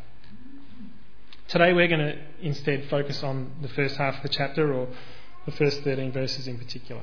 Today 1.48 1.72
we're 1.72 1.88
going 1.88 2.06
to 2.06 2.18
instead 2.40 2.88
focus 2.88 3.24
on 3.24 3.50
the 3.62 3.68
first 3.68 3.96
half 3.96 4.18
of 4.18 4.22
the 4.22 4.28
chapter, 4.28 4.72
or 4.72 4.86
the 5.44 5.50
first 5.50 5.82
13 5.82 6.12
verses 6.12 6.46
in 6.46 6.56
particular. 6.56 7.02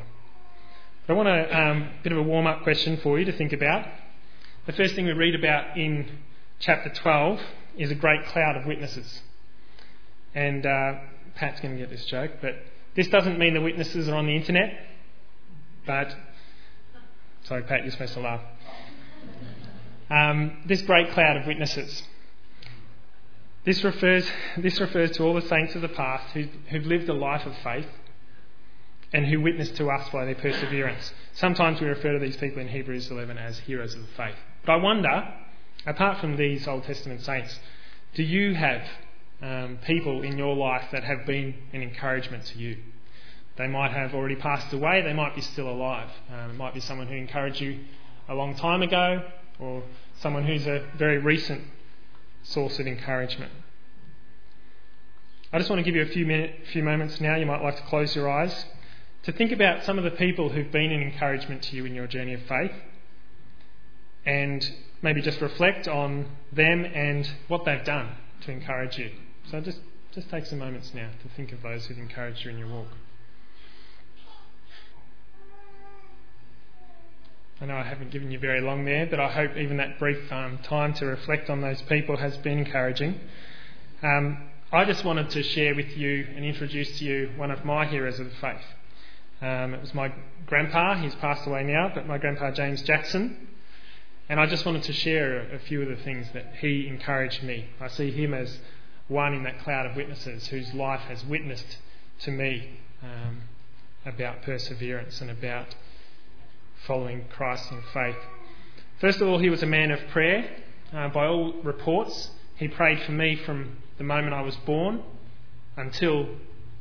I 1.06 1.12
want 1.12 1.28
a 1.28 1.62
um, 1.62 1.90
bit 2.02 2.14
of 2.14 2.18
a 2.18 2.24
warm 2.24 2.48
up 2.48 2.64
question 2.64 2.96
for 2.96 3.20
you 3.20 3.26
to 3.26 3.34
think 3.34 3.52
about. 3.52 3.86
The 4.68 4.72
first 4.72 4.96
thing 4.96 5.06
we 5.06 5.12
read 5.12 5.36
about 5.36 5.78
in 5.78 6.10
chapter 6.60 6.90
12 6.90 7.42
is 7.78 7.92
a 7.92 7.96
great 7.96 8.26
cloud 8.28 8.56
of 8.56 8.66
witnesses. 8.66 9.22
And 10.34 10.66
uh, 10.66 10.94
Pat's 11.36 11.60
going 11.60 11.74
to 11.74 11.80
get 11.82 11.90
this 11.90 12.06
joke, 12.06 12.32
but 12.42 12.56
this 12.96 13.10
doesn't 13.10 13.38
mean 13.38 13.54
the 13.54 13.60
witnesses 13.60 14.08
are 14.08 14.16
on 14.16 14.28
the 14.28 14.36
internet. 14.38 14.80
But, 15.86 16.16
sorry, 17.44 17.64
Pat, 17.64 17.82
you're 17.82 17.92
supposed 17.92 18.14
to 18.14 18.22
laugh. 18.22 18.42
Um, 20.10 20.64
this 20.66 20.84
great 20.84 21.12
cloud 21.12 21.36
of 21.36 21.46
witnesses. 21.46 22.02
This 23.66 23.84
refers, 23.84 24.26
this 24.58 24.80
refers 24.80 25.12
to 25.18 25.24
all 25.24 25.34
the 25.34 25.42
saints 25.42 25.76
of 25.76 25.82
the 25.82 25.90
past 25.90 26.34
who, 26.34 26.48
who've 26.70 26.86
lived 26.86 27.10
a 27.10 27.14
life 27.14 27.46
of 27.46 27.58
faith 27.58 27.88
and 29.13 29.27
who 29.27 29.39
witness 29.39 29.70
to 29.72 29.89
us 29.89 30.10
by 30.10 30.25
their 30.25 30.36
perseverance. 30.36 31.13
Sometimes 31.34 31.79
we 31.79 31.88
refer 31.88 32.13
to 32.13 32.20
these 32.20 32.36
people 32.38 32.60
in 32.60 32.67
Hebrews 32.67 33.10
11 33.12 33.38
as 33.38 33.60
heroes 33.60 33.93
of 33.93 34.01
the 34.01 34.08
faith. 34.17 34.36
But 34.65 34.74
I 34.74 34.75
wonder, 34.77 35.34
apart 35.86 36.20
from 36.20 36.36
these 36.36 36.67
Old 36.67 36.84
Testament 36.84 37.22
saints, 37.22 37.58
do 38.15 38.24
you 38.24 38.55
have 38.55 38.82
um, 39.41 39.77
people 39.86 40.24
in 40.24 40.38
your 40.38 40.55
life 40.55 40.86
that 40.91 41.03
have 41.03 41.27
been 41.27 41.53
an 41.74 41.84
encouragement 41.84 42.46
to 42.48 42.58
you? 42.58 42.77
They 43.55 43.67
might 43.67 43.91
have 43.91 44.15
already 44.15 44.36
passed 44.36 44.74
away, 44.74 45.03
they 45.03 45.13
might 45.13 45.36
be 45.36 45.41
still 45.41 45.70
alive. 45.70 46.10
Um, 46.32 46.50
it 46.51 46.55
might 46.55 46.74
be 46.74 46.79
someone 46.79 47.08
who 47.08 47.15
encouraged 47.15 47.62
you 47.62 47.82
a 48.27 48.34
long 48.34 48.55
time 48.55 48.82
ago, 48.82 49.29
or 49.60 49.84
someone 50.22 50.48
who's 50.48 50.65
a 50.65 50.88
very 50.98 51.20
recent 51.20 51.62
source 52.41 52.79
of 52.79 52.88
encouragement. 52.88 53.51
I 55.51 55.60
just 55.60 55.70
want 55.70 55.82
to 55.82 55.84
give 55.84 55.96
you 55.96 56.01
a 56.01 56.08
few, 56.08 56.25
minute, 56.25 56.55
few 56.72 56.82
moments 56.82 57.22
now. 57.22 57.36
You 57.36 57.46
might 57.46 57.62
like 57.62 57.75
to 57.75 57.84
close 57.84 58.15
your 58.15 58.27
eyes 58.27 58.65
to 59.24 59.32
think 59.32 59.51
about 59.51 59.86
some 59.86 59.98
of 59.98 60.03
the 60.03 60.12
people 60.12 60.50
who've 60.50 60.72
been 60.72 60.92
an 60.92 61.01
encouragement 61.01 61.63
to 61.63 61.75
you 61.75 61.86
in 61.86 61.96
your 61.96 62.08
journey 62.08 62.34
of 62.34 62.42
faith 62.44 62.74
and 64.25 64.70
maybe 65.01 65.22
just 65.22 65.42
reflect 65.42 65.88
on 65.88 66.25
them 66.51 66.86
and 66.86 67.30
what 67.48 67.65
they've 67.65 67.86
done 67.86 68.10
to 68.42 68.51
encourage 68.51 68.98
you. 68.98 69.12
So 69.50 69.62
just, 69.62 69.80
just 70.13 70.30
take 70.30 70.46
some 70.46 70.60
moments 70.60 70.94
now 70.94 71.10
to 71.22 71.30
think 71.36 71.51
of 71.51 71.62
those 71.62 71.86
who've 71.86 71.98
encouraged 71.98 72.44
you 72.44 72.51
in 72.51 72.58
your 72.58 72.68
walk. 72.68 72.88
I 77.62 77.65
know 77.65 77.75
I 77.75 77.84
haven't 77.84 78.12
given 78.12 78.30
you 78.30 78.39
very 78.39 78.60
long 78.60 78.84
there, 78.84 79.06
but 79.06 79.22
I 79.22 79.32
hope 79.32 79.56
even 79.56 79.77
that 79.77 79.98
brief 79.98 80.30
um, 80.34 80.58
time 80.63 80.94
to 80.96 81.06
reflect 81.06 81.50
on 81.50 81.62
those 81.62 81.82
people 81.84 82.18
has 82.18 82.36
been 82.38 82.60
encouraging. 82.60 83.22
Um, 84.01 84.50
I 84.74 84.84
just 84.84 85.06
wanted 85.06 85.30
to 85.30 85.44
share 85.44 85.74
with 85.74 85.96
you 85.96 86.27
and 86.36 86.44
introduce 86.44 87.00
to 87.00 87.06
you 87.06 87.32
one 87.38 87.51
of 87.51 87.63
my 87.63 87.86
heroes 87.86 88.20
of 88.20 88.30
the 88.30 88.36
faith. 88.36 88.65
Um, 89.44 89.74
it 89.74 89.82
was 89.82 89.94
my 89.94 90.14
grandpa, 90.46 90.96
he's 90.96 91.16
passed 91.16 91.46
away 91.46 91.64
now, 91.64 91.92
but 91.94 92.08
my 92.08 92.18
grandpa 92.18 92.52
James 92.52 92.82
Jackson. 92.82 93.50
And 94.30 94.40
I 94.40 94.46
just 94.46 94.66
wanted 94.66 94.84
to 94.84 94.94
share 94.94 95.54
a, 95.54 95.60
few 95.60 95.82
of 95.82 95.90
the 95.90 96.02
things 96.02 96.28
that 96.34 96.54
he 96.62 96.88
encouraged 96.88 97.44
me. 97.44 97.66
I 97.82 97.90
see 97.90 98.10
him 98.10 98.34
as 98.34 98.58
one 99.10 99.34
in 99.34 99.44
that 99.44 99.60
cloud 99.60 99.86
of 99.86 99.98
witnesses 99.98 100.48
whose 100.48 100.74
life 100.74 101.02
has 101.02 101.26
witnessed 101.26 101.78
to 102.22 102.32
me 102.32 102.80
um, 103.04 103.42
about 104.06 104.44
perseverance 104.44 105.20
and 105.20 105.30
about 105.30 105.76
following 106.88 107.26
Christ 107.30 107.70
in 107.70 107.82
faith. 107.94 108.16
First 109.02 109.20
of 109.20 109.28
all, 109.28 109.40
he 109.40 109.50
was 109.50 109.62
a 109.62 109.66
man 109.68 109.92
of 109.92 110.00
prayer. 110.08 110.50
Uh, 110.94 111.10
by 111.10 111.28
all 111.28 111.52
reports, 111.64 112.30
he 112.56 112.70
prayed 112.70 113.02
for 113.02 113.12
me 113.12 113.36
from 113.36 113.80
the 113.98 114.06
moment 114.06 114.34
I 114.34 114.42
was 114.42 114.56
born 114.56 115.04
until 115.76 116.30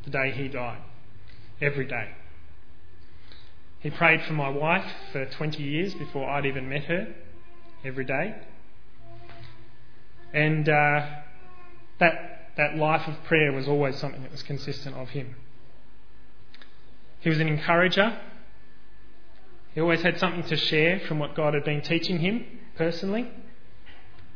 the 0.04 0.11
day 0.11 0.31
he 0.31 0.47
died, 0.47 0.78
every 1.61 1.87
day. 1.87 2.11
He 3.82 3.90
prayed 3.90 4.22
for 4.22 4.32
my 4.32 4.48
wife 4.48 4.86
for 5.10 5.26
20 5.26 5.62
years 5.62 5.94
before 5.94 6.28
I'd 6.28 6.46
even 6.46 6.68
met 6.68 6.84
her, 6.84 7.14
every 7.84 8.04
day. 8.04 8.34
And 10.32 10.68
uh, 10.68 11.06
that, 11.98 12.52
that 12.56 12.76
life 12.76 13.06
of 13.06 13.22
prayer 13.24 13.52
was 13.52 13.68
always 13.68 13.96
something 13.96 14.22
that 14.22 14.30
was 14.30 14.42
consistent 14.42 14.96
of 14.96 15.10
him. 15.10 15.34
He 17.20 17.28
was 17.28 17.40
an 17.40 17.48
encourager. 17.48 18.18
He 19.74 19.80
always 19.80 20.02
had 20.02 20.18
something 20.18 20.44
to 20.44 20.56
share 20.56 21.00
from 21.00 21.18
what 21.18 21.34
God 21.34 21.54
had 21.54 21.64
been 21.64 21.82
teaching 21.82 22.18
him 22.18 22.44
personally. 22.76 23.28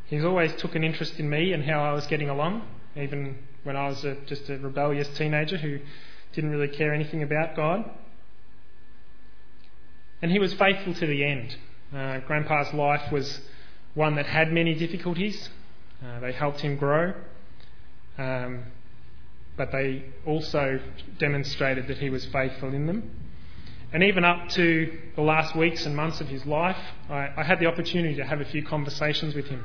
He's 0.06 0.24
always 0.24 0.54
took 0.56 0.74
an 0.74 0.84
interest 0.84 1.18
in 1.18 1.28
me 1.28 1.52
and 1.52 1.64
how 1.64 1.82
I 1.82 1.92
was 1.92 2.06
getting 2.06 2.28
along, 2.28 2.62
even 2.96 3.36
when 3.64 3.76
I 3.76 3.88
was 3.88 4.04
a, 4.04 4.16
just 4.26 4.48
a 4.48 4.58
rebellious 4.58 5.08
teenager 5.16 5.56
who 5.56 5.80
didn't 6.32 6.50
really 6.50 6.68
care 6.68 6.94
anything 6.94 7.22
about 7.22 7.56
God. 7.56 7.90
And 10.22 10.30
he 10.30 10.38
was 10.38 10.54
faithful 10.54 10.94
to 10.94 11.06
the 11.06 11.24
end. 11.24 11.56
Uh, 11.94 12.20
Grandpa's 12.20 12.72
life 12.72 13.12
was 13.12 13.40
one 13.94 14.16
that 14.16 14.26
had 14.26 14.52
many 14.52 14.74
difficulties. 14.74 15.48
Uh, 16.04 16.20
they 16.20 16.32
helped 16.32 16.60
him 16.60 16.76
grow, 16.76 17.14
um, 18.18 18.64
but 19.56 19.72
they 19.72 20.04
also 20.26 20.80
demonstrated 21.18 21.86
that 21.88 21.98
he 21.98 22.10
was 22.10 22.24
faithful 22.26 22.72
in 22.74 22.86
them. 22.86 23.10
And 23.92 24.02
even 24.02 24.24
up 24.24 24.48
to 24.50 24.98
the 25.14 25.22
last 25.22 25.56
weeks 25.56 25.86
and 25.86 25.96
months 25.96 26.20
of 26.20 26.28
his 26.28 26.44
life, 26.44 26.76
I, 27.08 27.30
I 27.36 27.44
had 27.44 27.60
the 27.60 27.66
opportunity 27.66 28.16
to 28.16 28.24
have 28.24 28.40
a 28.40 28.44
few 28.44 28.64
conversations 28.64 29.34
with 29.34 29.46
him. 29.46 29.64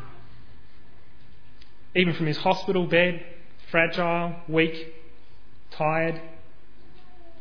Even 1.95 2.13
from 2.13 2.27
his 2.27 2.37
hospital 2.37 2.87
bed, 2.87 3.25
fragile, 3.71 4.35
weak, 4.47 4.93
tired, 5.71 6.21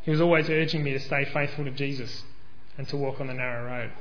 he 0.03 0.11
was 0.11 0.21
always 0.21 0.49
urging 0.49 0.83
me 0.83 0.93
to 0.93 1.01
stay 1.01 1.27
faithful 1.33 1.65
to 1.65 1.71
Jesus 1.71 2.25
and 2.81 2.89
to 2.89 2.97
walk 2.97 3.21
on 3.21 3.27
the 3.27 3.35
narrow 3.35 3.67
road. 3.67 3.93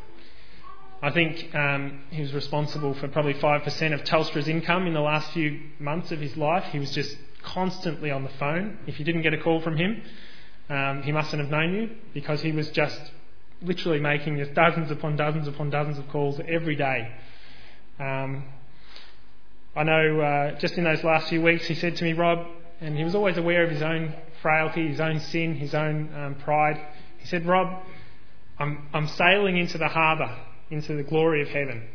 I 1.01 1.11
think 1.11 1.53
um, 1.53 1.99
he 2.11 2.21
was 2.21 2.33
responsible 2.33 2.93
for 2.93 3.09
probably 3.09 3.33
5% 3.33 3.93
of 3.93 4.05
Telstra's 4.05 4.47
income 4.47 4.87
in 4.87 4.93
the 4.93 5.01
last 5.01 5.33
few 5.33 5.59
months 5.79 6.13
of 6.13 6.21
his 6.21 6.37
life. 6.37 6.63
He 6.71 6.79
was 6.79 6.91
just 6.91 7.13
constantly 7.43 8.09
on 8.09 8.23
the 8.23 8.29
phone. 8.39 8.79
If 8.87 8.97
you 8.97 9.03
didn't 9.03 9.23
get 9.23 9.33
a 9.33 9.37
call 9.37 9.59
from 9.59 9.75
him, 9.75 10.01
um, 10.69 11.01
he 11.03 11.11
mustn't 11.11 11.41
have 11.41 11.51
known 11.51 11.73
you 11.73 11.89
because 12.13 12.41
he 12.41 12.53
was 12.53 12.69
just 12.69 13.01
literally 13.61 13.99
making 13.99 14.37
just 14.37 14.53
dozens 14.53 14.89
upon 14.91 15.17
dozens 15.17 15.49
upon 15.49 15.69
dozens 15.71 15.97
of 15.97 16.07
calls 16.07 16.39
every 16.47 16.77
day. 16.77 17.11
Um, 17.99 18.45
I 19.75 19.83
know 19.83 20.21
uh, 20.21 20.59
just 20.59 20.75
in 20.75 20.85
those 20.85 21.03
last 21.03 21.27
few 21.27 21.41
weeks 21.41 21.65
he 21.65 21.75
said 21.75 21.97
to 21.97 22.05
me, 22.05 22.13
Rob, 22.13 22.47
and 22.79 22.95
he 22.95 23.03
was 23.03 23.13
always 23.13 23.35
aware 23.35 23.65
of 23.65 23.71
his 23.71 23.81
own 23.81 24.15
frailty, 24.41 24.87
his 24.87 25.01
own 25.01 25.19
sin, 25.19 25.55
his 25.55 25.75
own 25.75 26.13
um, 26.15 26.35
pride. 26.35 26.79
He 27.17 27.27
said, 27.27 27.45
Rob, 27.45 27.83
I'm, 28.59 28.87
I'm 28.93 29.07
sailing 29.07 29.57
into 29.57 29.77
the 29.77 29.87
harbour, 29.87 30.37
into 30.69 30.95
the 30.95 31.03
glory 31.03 31.41
of 31.41 31.47
heaven, 31.47 31.87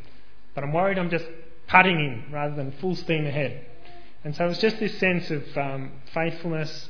but 0.55 0.65
I'm 0.65 0.73
worried 0.73 0.99
I'm 0.99 1.11
just 1.11 1.27
putting 1.69 1.99
in 1.99 2.33
rather 2.33 2.55
than 2.55 2.73
full 2.73 2.97
steam 2.97 3.27
ahead. 3.27 3.67
And 4.25 4.35
so 4.35 4.47
it's 4.47 4.59
just 4.59 4.81
this 4.81 4.99
sense 4.99 5.31
of 5.31 5.45
um, 5.57 5.93
faithfulness, 6.15 6.89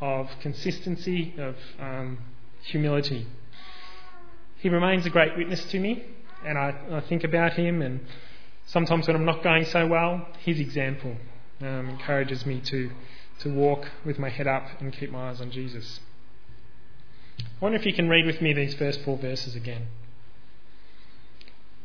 of 0.00 0.28
consistency, 0.40 1.34
of 1.38 1.56
um, 1.78 2.18
humility. 2.62 3.26
He 4.58 4.68
remains 4.68 5.06
a 5.06 5.10
great 5.10 5.36
witness 5.36 5.64
to 5.66 5.78
me, 5.78 6.04
and 6.44 6.58
I, 6.58 6.74
I, 6.90 7.00
think 7.00 7.22
about 7.22 7.52
him, 7.52 7.80
and 7.80 8.00
sometimes 8.66 9.06
when 9.06 9.14
I'm 9.14 9.24
not 9.24 9.44
going 9.44 9.64
so 9.66 9.86
well, 9.86 10.26
his 10.40 10.58
example 10.58 11.16
um, 11.60 11.90
encourages 11.90 12.44
me 12.44 12.60
to, 12.62 12.90
to 13.40 13.54
walk 13.54 13.88
with 14.04 14.18
my 14.18 14.28
head 14.28 14.48
up 14.48 14.64
and 14.80 14.92
keep 14.92 15.12
my 15.12 15.30
eyes 15.30 15.40
on 15.40 15.52
Jesus. 15.52 16.00
I 17.40 17.44
wonder 17.60 17.78
if 17.78 17.86
you 17.86 17.92
can 17.92 18.08
read 18.08 18.26
with 18.26 18.40
me 18.40 18.52
these 18.52 18.74
first 18.74 19.02
four 19.02 19.16
verses 19.16 19.54
again. 19.54 19.88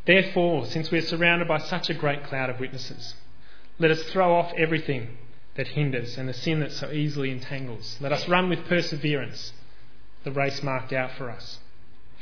Therefore, 0.06 0.66
since 0.66 0.92
we 0.92 0.98
are 0.98 1.04
surrounded 1.04 1.48
by 1.48 1.60
such 1.60 1.90
a 1.90 1.94
great 1.94 2.24
cloud 2.26 2.50
of 2.50 2.60
witnesses, 2.60 3.16
let 3.80 3.92
us 3.92 4.04
throw 4.04 4.36
off 4.36 4.54
everything 4.58 5.18
that 5.56 5.70
hinders 5.70 6.18
and 6.18 6.28
the 6.28 6.34
sin 6.34 6.60
that 6.60 6.72
so 6.72 6.92
easily 6.92 7.32
entangles. 7.32 7.98
Let 8.02 8.12
us 8.12 8.28
run 8.28 8.50
with 8.50 8.66
perseverance 8.66 9.54
the 10.24 10.32
race 10.32 10.64
marked 10.64 10.94
out 10.94 11.12
for 11.18 11.30
us, 11.30 11.60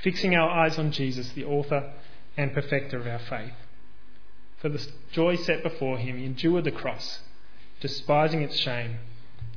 fixing 0.02 0.36
our 0.36 0.50
eyes 0.50 0.78
on 0.78 0.92
Jesus, 0.92 1.30
the 1.32 1.46
author 1.46 1.92
and 2.36 2.54
perfecter 2.54 2.98
of 2.98 3.08
our 3.08 3.20
faith. 3.20 3.54
For 4.58 4.70
the 4.70 4.86
joy 5.12 5.36
set 5.36 5.64
before 5.64 5.98
him, 5.98 6.18
he 6.18 6.26
endured 6.26 6.64
the 6.64 6.72
cross, 6.72 7.20
despising 7.80 8.42
its 8.42 8.58
shame, 8.58 8.98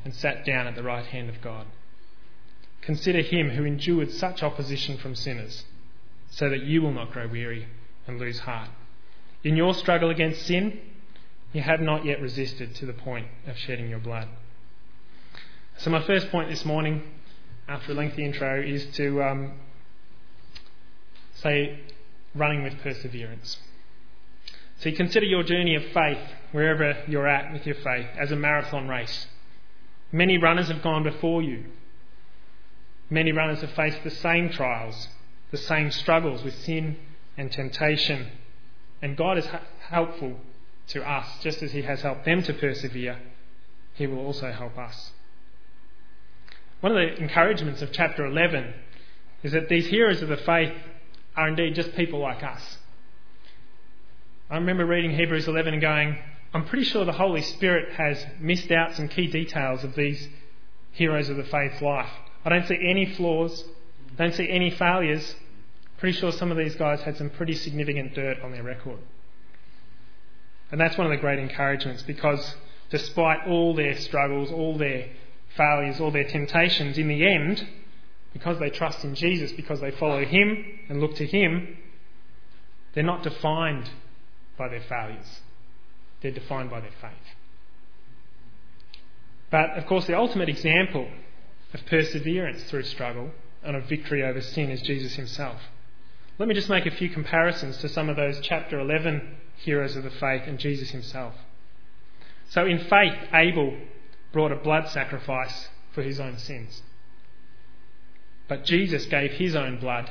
and 0.04 0.14
sat 0.14 0.45
down 0.45 0.66
at 0.66 0.75
the 0.75 0.83
right 0.83 1.04
hand 1.04 1.28
of 1.28 1.40
God. 1.40 1.66
Consider 2.85 3.23
him 3.23 3.50
who 3.50 3.64
endured 3.64 4.11
such 4.11 4.43
opposition 4.43 4.99
from 4.99 5.14
sinners, 5.14 5.64
so 6.31 6.50
that 6.50 6.62
you 6.62 6.83
will 6.83 6.93
not 6.93 7.12
grow 7.12 7.26
weary 7.26 7.67
and 8.07 8.19
lose 8.19 8.41
heart. 8.41 8.69
In 9.43 9.57
your 9.57 9.73
struggle 9.75 10.11
against 10.11 10.43
sin, 10.43 10.81
you 11.53 11.62
have 11.62 11.81
not 11.81 12.05
yet 12.05 12.21
resisted 12.21 12.75
to 12.75 12.87
the 12.87 12.93
point 12.93 13.29
of 13.47 13.57
shedding 13.57 13.88
your 13.88 14.00
blood. 14.00 14.29
So, 15.79 15.91
my 15.91 16.03
first 16.03 16.31
point 16.31 16.50
this 16.50 16.64
morning, 16.64 17.03
after 17.69 17.93
a 17.93 17.95
lengthy 17.95 18.25
intro, 18.25 18.62
is 18.62 18.85
to 18.97 19.23
um, 19.23 19.53
say 21.37 21.81
running 22.35 22.64
with 22.64 22.79
perseverance. 22.83 23.59
So, 24.81 24.91
you 24.91 24.97
consider 24.97 25.25
your 25.25 25.43
journey 25.43 25.75
of 25.75 25.85
faith, 25.93 26.21
wherever 26.53 27.03
you're 27.07 27.29
at 27.29 27.53
with 27.53 27.67
your 27.67 27.76
faith, 27.76 28.09
as 28.19 28.31
a 28.31 28.37
marathon 28.37 28.88
race. 28.88 29.26
Many 30.12 30.37
runners 30.37 30.69
have 30.69 30.83
gone 30.83 31.03
before 31.03 31.43
you. 31.43 31.64
Many 33.11 33.33
runners 33.33 33.61
have 33.61 33.73
faced 33.73 34.03
the 34.03 34.11
same 34.11 34.51
trials, 34.51 35.09
the 35.51 35.57
same 35.57 35.91
struggles 35.91 36.43
with 36.43 36.55
sin 36.61 36.97
and 37.37 37.53
temptation. 37.53 38.29
And 39.03 39.17
God 39.17 39.39
is 39.39 39.47
helpful 39.89 40.39
to 40.89 41.09
us, 41.09 41.27
just 41.43 41.63
as 41.63 41.73
He 41.73 41.83
has 41.83 42.03
helped 42.03 42.25
them 42.25 42.43
to 42.43 42.55
persevere, 42.55 43.19
He 43.95 44.07
will 44.07 44.25
also 44.25 44.51
help 44.53 44.79
us. 44.79 45.13
One 46.81 46.97
of 46.97 46.99
the 46.99 47.23
encouragements 47.23 47.83
of 47.83 47.93
chapter 47.93 48.27
11 48.27 48.75
is 49.43 49.53
that 49.53 49.69
these 49.69 49.87
heroes 49.87 50.23
of 50.23 50.29
the 50.29 50.37
faith 50.37 50.73
are 51.37 51.49
indeed 51.49 51.75
just 51.75 51.95
people 51.95 52.21
like 52.21 52.43
us. 52.43 52.79
I 54.51 54.57
remember 54.57 54.85
reading 54.85 55.13
Hebrews 55.13 55.49
11 55.49 55.75
and 55.75 55.83
going, 55.83 56.19
I'm 56.53 56.67
pretty 56.67 56.85
sure 56.85 57.05
the 57.05 57.13
Holy 57.13 57.43
Spirit 57.43 57.95
has 57.95 58.25
missed 58.39 58.71
out 58.71 58.95
some 58.95 59.09
key 59.09 59.27
details 59.27 59.83
of 59.83 59.95
these 59.95 60.29
heroes 60.93 61.29
of 61.29 61.37
the 61.37 61.45
faith's 61.45 61.81
life. 61.83 62.11
I 62.45 62.51
don't 62.51 62.67
see 62.67 62.79
any 62.81 63.07
flaws, 63.07 63.65
don't 64.17 64.35
see 64.35 64.49
any 64.49 64.71
failures. 64.71 65.35
Pretty 65.99 66.19
sure 66.19 66.33
some 66.33 66.51
of 66.51 66.59
these 66.59 66.75
guys 66.75 67.01
had 67.01 67.17
some 67.17 67.31
pretty 67.31 67.55
significant 67.55 68.15
dirt 68.15 68.41
on 68.43 68.53
their 68.53 68.63
record. 68.63 68.99
And 70.71 70.81
that's 70.81 70.99
one 70.99 71.07
of 71.07 71.11
the 71.11 71.17
great 71.19 71.39
encouragements 71.39 72.03
because 72.03 72.57
despite 72.91 73.47
all 73.47 73.75
their 73.75 73.97
struggles, 73.97 74.51
all 74.51 74.77
their 74.77 75.09
failures, 75.57 76.01
all 76.01 76.11
their 76.11 76.25
temptations, 76.25 76.99
in 76.99 77.09
the 77.09 77.27
end, 77.27 77.67
because 78.33 78.59
they 78.59 78.71
trust 78.71 79.05
in 79.05 79.15
Jesus, 79.15 79.53
because 79.53 79.81
they 79.81 79.93
follow 79.93 80.25
Him 80.25 80.65
and 80.89 81.01
look 81.01 81.15
to 81.17 81.27
Him, 81.27 81.77
they're 82.95 83.05
not 83.05 83.23
defined 83.23 83.89
by 84.59 84.69
their 84.69 84.83
failures. 84.83 85.41
They're 86.21 86.33
defined 86.33 86.71
by 86.71 86.81
their 86.81 86.91
faith. 87.01 87.13
But 89.51 89.71
of 89.79 89.87
course, 89.87 90.07
the 90.07 90.17
ultimate 90.17 90.49
example 90.49 91.09
of 91.75 91.85
perseverance 91.87 92.64
through 92.64 92.85
struggle 92.85 93.33
and 93.62 93.76
of 93.76 93.85
victory 93.85 94.23
over 94.23 94.40
sin 94.40 94.71
is 94.71 94.81
Jesus 94.81 95.14
Himself. 95.14 95.61
Let 96.38 96.49
me 96.49 96.54
just 96.54 96.69
make 96.69 96.87
a 96.87 96.90
few 96.90 97.11
comparisons 97.11 97.76
to 97.78 97.88
some 97.88 98.09
of 98.09 98.16
those 98.16 98.40
chapter 98.40 98.81
11 98.81 99.37
heroes 99.57 99.95
of 99.95 100.02
the 100.02 100.11
faith 100.11 100.43
and 100.47 100.59
Jesus 100.59 100.90
himself. 100.90 101.35
So, 102.49 102.66
in 102.66 102.78
faith, 102.78 103.14
Abel 103.33 103.76
brought 104.33 104.50
a 104.50 104.57
blood 104.57 104.88
sacrifice 104.88 105.69
for 105.93 106.02
his 106.02 106.19
own 106.19 106.38
sins. 106.38 106.83
But 108.49 108.64
Jesus 108.64 109.07
gave 109.07 109.33
his 109.33 109.54
own 109.54 109.78
blood 109.78 110.11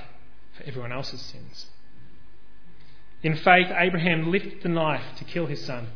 for 0.57 0.63
everyone 0.63 0.93
else's 0.93 1.21
sins. 1.21 1.67
In 3.21 3.35
faith, 3.35 3.67
Abraham 3.69 4.31
lifted 4.31 4.63
the 4.63 4.69
knife 4.69 5.17
to 5.17 5.25
kill 5.25 5.47
his 5.47 5.63
son, 5.63 5.89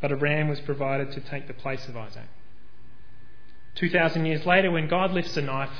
but 0.00 0.12
a 0.12 0.16
ram 0.16 0.48
was 0.48 0.60
provided 0.60 1.12
to 1.12 1.20
take 1.20 1.48
the 1.48 1.54
place 1.54 1.88
of 1.88 1.96
Isaac. 1.96 2.28
2,000 3.78 4.26
years 4.26 4.44
later, 4.44 4.72
when 4.72 4.88
God 4.88 5.12
lifts 5.12 5.36
a 5.36 5.40
knife, 5.40 5.70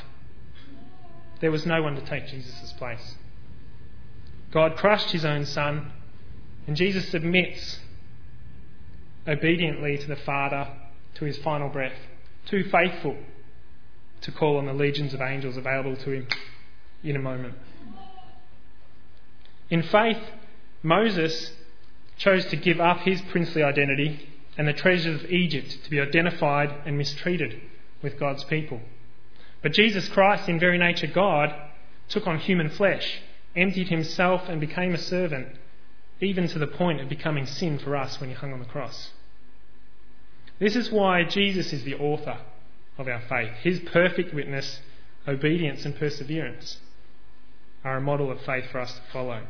there 1.40 1.50
was 1.50 1.66
no 1.66 1.82
one 1.82 1.96
to 1.96 2.00
take 2.02 2.28
Jesus' 2.28 2.72
place. 2.74 3.16
God 4.52 4.76
crushed 4.76 5.10
his 5.10 5.24
own 5.24 5.44
son, 5.44 5.90
and 6.68 6.76
Jesus 6.76 7.08
submits 7.08 7.80
obediently 9.26 9.98
to 9.98 10.06
the 10.06 10.16
Father 10.16 10.68
to 11.14 11.24
his 11.24 11.38
final 11.38 11.68
breath, 11.68 11.98
too 12.46 12.64
faithful 12.70 13.16
to 14.20 14.30
call 14.30 14.58
on 14.58 14.66
the 14.66 14.72
legions 14.72 15.12
of 15.12 15.20
angels 15.20 15.56
available 15.56 15.96
to 15.96 16.10
him 16.12 16.28
in 17.02 17.16
a 17.16 17.20
moment. 17.20 17.54
In 19.70 19.82
faith, 19.82 20.22
Moses 20.84 21.50
chose 22.16 22.46
to 22.46 22.56
give 22.56 22.80
up 22.80 23.00
his 23.00 23.20
princely 23.22 23.62
identity 23.64 24.28
and 24.56 24.68
the 24.68 24.72
treasures 24.72 25.22
of 25.22 25.30
Egypt 25.30 25.78
to 25.82 25.90
be 25.90 26.00
identified 26.00 26.72
and 26.86 26.96
mistreated 26.96 27.60
with 28.02 28.18
God's 28.18 28.44
people. 28.44 28.80
But 29.62 29.72
Jesus 29.72 30.08
Christ, 30.08 30.48
in 30.48 30.60
very 30.60 30.78
nature 30.78 31.06
God, 31.06 31.54
took 32.08 32.26
on 32.26 32.38
human 32.38 32.70
flesh, 32.70 33.20
emptied 33.56 33.88
himself, 33.88 34.48
and 34.48 34.60
became 34.60 34.94
a 34.94 34.98
servant, 34.98 35.48
even 36.20 36.48
to 36.48 36.58
the 36.58 36.66
point 36.66 37.00
of 37.00 37.08
becoming 37.08 37.46
sin 37.46 37.78
for 37.78 37.96
us 37.96 38.20
when 38.20 38.30
he 38.30 38.36
hung 38.36 38.52
on 38.52 38.60
the 38.60 38.64
cross. 38.64 39.10
This 40.58 40.74
is 40.74 40.90
why 40.90 41.24
Jesus 41.24 41.72
is 41.72 41.84
the 41.84 41.94
author 41.94 42.38
of 42.96 43.08
our 43.08 43.22
faith. 43.28 43.52
His 43.62 43.80
perfect 43.80 44.34
witness, 44.34 44.80
obedience, 45.26 45.84
and 45.84 45.96
perseverance 45.96 46.78
are 47.84 47.96
a 47.96 48.00
model 48.00 48.30
of 48.30 48.40
faith 48.40 48.64
for 48.70 48.80
us 48.80 48.92
to 48.92 49.00
follow. 49.12 49.42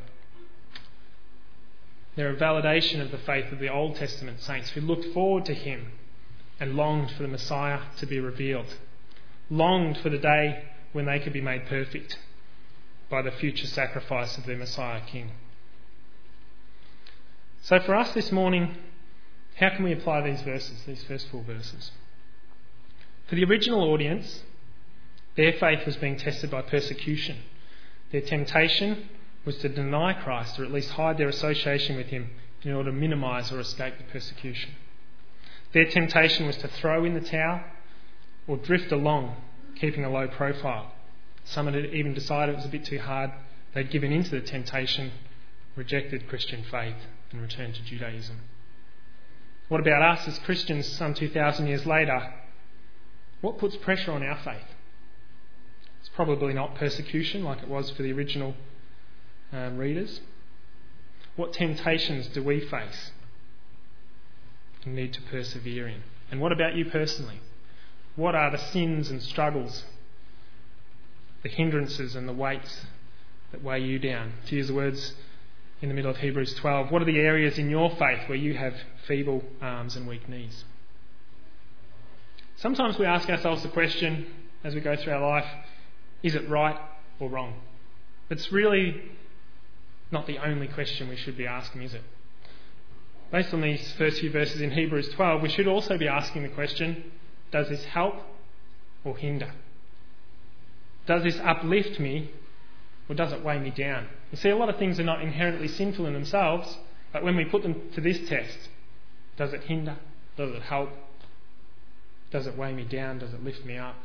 They're 2.14 2.34
a 2.34 2.36
validation 2.36 3.00
of 3.00 3.10
the 3.10 3.18
faith 3.18 3.52
of 3.52 3.58
the 3.58 3.72
Old 3.72 3.96
Testament 3.96 4.40
saints 4.40 4.70
who 4.70 4.80
looked 4.80 5.14
forward 5.14 5.44
to 5.46 5.54
him 5.54 5.92
and 6.60 6.74
longed 6.74 7.10
for 7.12 7.22
the 7.22 7.28
Messiah 7.28 7.80
to 7.98 8.06
be 8.06 8.20
revealed, 8.20 8.76
longed 9.50 9.98
for 9.98 10.10
the 10.10 10.18
day 10.18 10.64
when 10.92 11.06
they 11.06 11.18
could 11.18 11.32
be 11.32 11.40
made 11.40 11.66
perfect 11.66 12.18
by 13.10 13.22
the 13.22 13.30
future 13.30 13.66
sacrifice 13.66 14.36
of 14.36 14.46
their 14.46 14.56
Messiah 14.56 15.00
King. 15.06 15.32
So, 17.62 17.78
for 17.80 17.94
us 17.94 18.12
this 18.12 18.32
morning, 18.32 18.76
how 19.56 19.70
can 19.70 19.84
we 19.84 19.92
apply 19.92 20.22
these 20.22 20.42
verses, 20.42 20.82
these 20.86 21.02
first 21.04 21.28
four 21.28 21.42
verses? 21.42 21.90
For 23.26 23.34
the 23.34 23.44
original 23.44 23.82
audience, 23.82 24.42
their 25.36 25.52
faith 25.52 25.84
was 25.84 25.96
being 25.96 26.16
tested 26.16 26.50
by 26.50 26.62
persecution. 26.62 27.38
Their 28.10 28.22
temptation 28.22 29.08
was 29.44 29.58
to 29.58 29.68
deny 29.68 30.14
Christ 30.14 30.58
or 30.58 30.64
at 30.64 30.72
least 30.72 30.90
hide 30.90 31.18
their 31.18 31.28
association 31.28 31.96
with 31.96 32.06
him 32.06 32.30
in 32.62 32.72
order 32.72 32.90
to 32.90 32.96
minimise 32.96 33.52
or 33.52 33.60
escape 33.60 33.98
the 33.98 34.04
persecution. 34.04 34.70
Their 35.72 35.86
temptation 35.86 36.46
was 36.46 36.56
to 36.58 36.68
throw 36.68 37.04
in 37.04 37.14
the 37.14 37.20
towel 37.20 37.60
or 38.46 38.56
drift 38.56 38.90
along, 38.90 39.36
keeping 39.78 40.04
a 40.04 40.10
low 40.10 40.26
profile. 40.28 40.92
Some 41.44 41.66
had 41.66 41.76
even 41.76 42.14
decided 42.14 42.54
it 42.54 42.56
was 42.56 42.64
a 42.64 42.70
bit 42.70 42.84
too 42.84 42.98
hard. 42.98 43.30
They'd 43.74 43.90
given 43.90 44.12
in 44.12 44.24
to 44.24 44.30
the 44.30 44.40
temptation, 44.40 45.12
rejected 45.76 46.28
Christian 46.28 46.64
faith, 46.70 46.96
and 47.30 47.42
returned 47.42 47.74
to 47.74 47.82
Judaism. 47.82 48.40
What 49.68 49.80
about 49.80 50.02
us 50.02 50.26
as 50.26 50.38
Christians 50.40 50.86
some 50.86 51.12
2,000 51.12 51.66
years 51.66 51.84
later? 51.84 52.32
What 53.42 53.58
puts 53.58 53.76
pressure 53.76 54.12
on 54.12 54.22
our 54.22 54.38
faith? 54.38 54.74
It's 56.00 56.08
probably 56.08 56.54
not 56.54 56.74
persecution 56.74 57.44
like 57.44 57.62
it 57.62 57.68
was 57.68 57.90
for 57.90 58.02
the 58.02 58.12
original 58.12 58.54
um, 59.52 59.76
readers. 59.76 60.20
What 61.36 61.52
temptations 61.52 62.28
do 62.28 62.42
we 62.42 62.60
face 62.60 63.12
and 64.84 64.94
need 64.94 65.12
to 65.14 65.22
persevere 65.22 65.88
in? 65.88 66.02
And 66.30 66.40
what 66.40 66.52
about 66.52 66.74
you 66.74 66.84
personally? 66.84 67.40
What 68.16 68.34
are 68.34 68.50
the 68.50 68.58
sins 68.58 69.10
and 69.10 69.22
struggles, 69.22 69.84
the 71.42 71.48
hindrances 71.48 72.16
and 72.16 72.28
the 72.28 72.32
weights 72.32 72.86
that 73.52 73.62
weigh 73.62 73.80
you 73.80 73.98
down? 73.98 74.32
To 74.46 74.56
use 74.56 74.68
the 74.68 74.74
words 74.74 75.14
in 75.80 75.88
the 75.88 75.94
middle 75.94 76.10
of 76.10 76.16
Hebrews 76.16 76.54
12, 76.54 76.90
what 76.90 77.02
are 77.02 77.06
the 77.06 77.20
areas 77.20 77.58
in 77.58 77.70
your 77.70 77.90
faith 77.90 78.28
where 78.28 78.38
you 78.38 78.54
have 78.54 78.74
feeble 79.06 79.44
arms 79.62 79.94
and 79.96 80.08
weak 80.08 80.28
knees? 80.28 80.64
Sometimes 82.56 82.98
we 82.98 83.06
ask 83.06 83.28
ourselves 83.28 83.62
the 83.62 83.68
question 83.68 84.26
as 84.64 84.74
we 84.74 84.80
go 84.80 84.96
through 84.96 85.12
our 85.12 85.20
life 85.20 85.46
is 86.22 86.34
it 86.34 86.48
right 86.48 86.76
or 87.20 87.28
wrong? 87.28 87.54
It's 88.28 88.50
really 88.50 89.00
not 90.10 90.26
the 90.26 90.38
only 90.38 90.66
question 90.66 91.08
we 91.08 91.16
should 91.16 91.36
be 91.36 91.46
asking, 91.46 91.82
is 91.82 91.94
it? 91.94 92.02
Based 93.30 93.52
on 93.52 93.60
these 93.60 93.92
first 93.92 94.20
few 94.20 94.30
verses 94.30 94.62
in 94.62 94.70
Hebrews 94.70 95.10
12, 95.10 95.42
we 95.42 95.50
should 95.50 95.66
also 95.66 95.98
be 95.98 96.08
asking 96.08 96.42
the 96.42 96.48
question 96.48 97.12
does 97.50 97.68
this 97.68 97.84
help 97.84 98.14
or 99.04 99.16
hinder? 99.16 99.52
Does 101.06 101.22
this 101.22 101.38
uplift 101.42 101.98
me 101.98 102.30
or 103.08 103.14
does 103.14 103.32
it 103.32 103.42
weigh 103.42 103.58
me 103.58 103.70
down? 103.70 104.06
You 104.30 104.36
see, 104.36 104.50
a 104.50 104.56
lot 104.56 104.68
of 104.68 104.76
things 104.76 105.00
are 105.00 105.04
not 105.04 105.22
inherently 105.22 105.68
sinful 105.68 106.06
in 106.06 106.12
themselves, 106.12 106.76
but 107.12 107.22
when 107.22 107.36
we 107.36 107.44
put 107.44 107.62
them 107.62 107.90
to 107.94 108.00
this 108.00 108.28
test, 108.28 108.68
does 109.36 109.52
it 109.52 109.64
hinder? 109.64 109.96
Does 110.36 110.54
it 110.54 110.62
help? 110.62 110.90
Does 112.30 112.46
it 112.46 112.56
weigh 112.56 112.74
me 112.74 112.84
down? 112.84 113.18
Does 113.18 113.32
it 113.32 113.42
lift 113.42 113.64
me 113.64 113.78
up? 113.78 113.96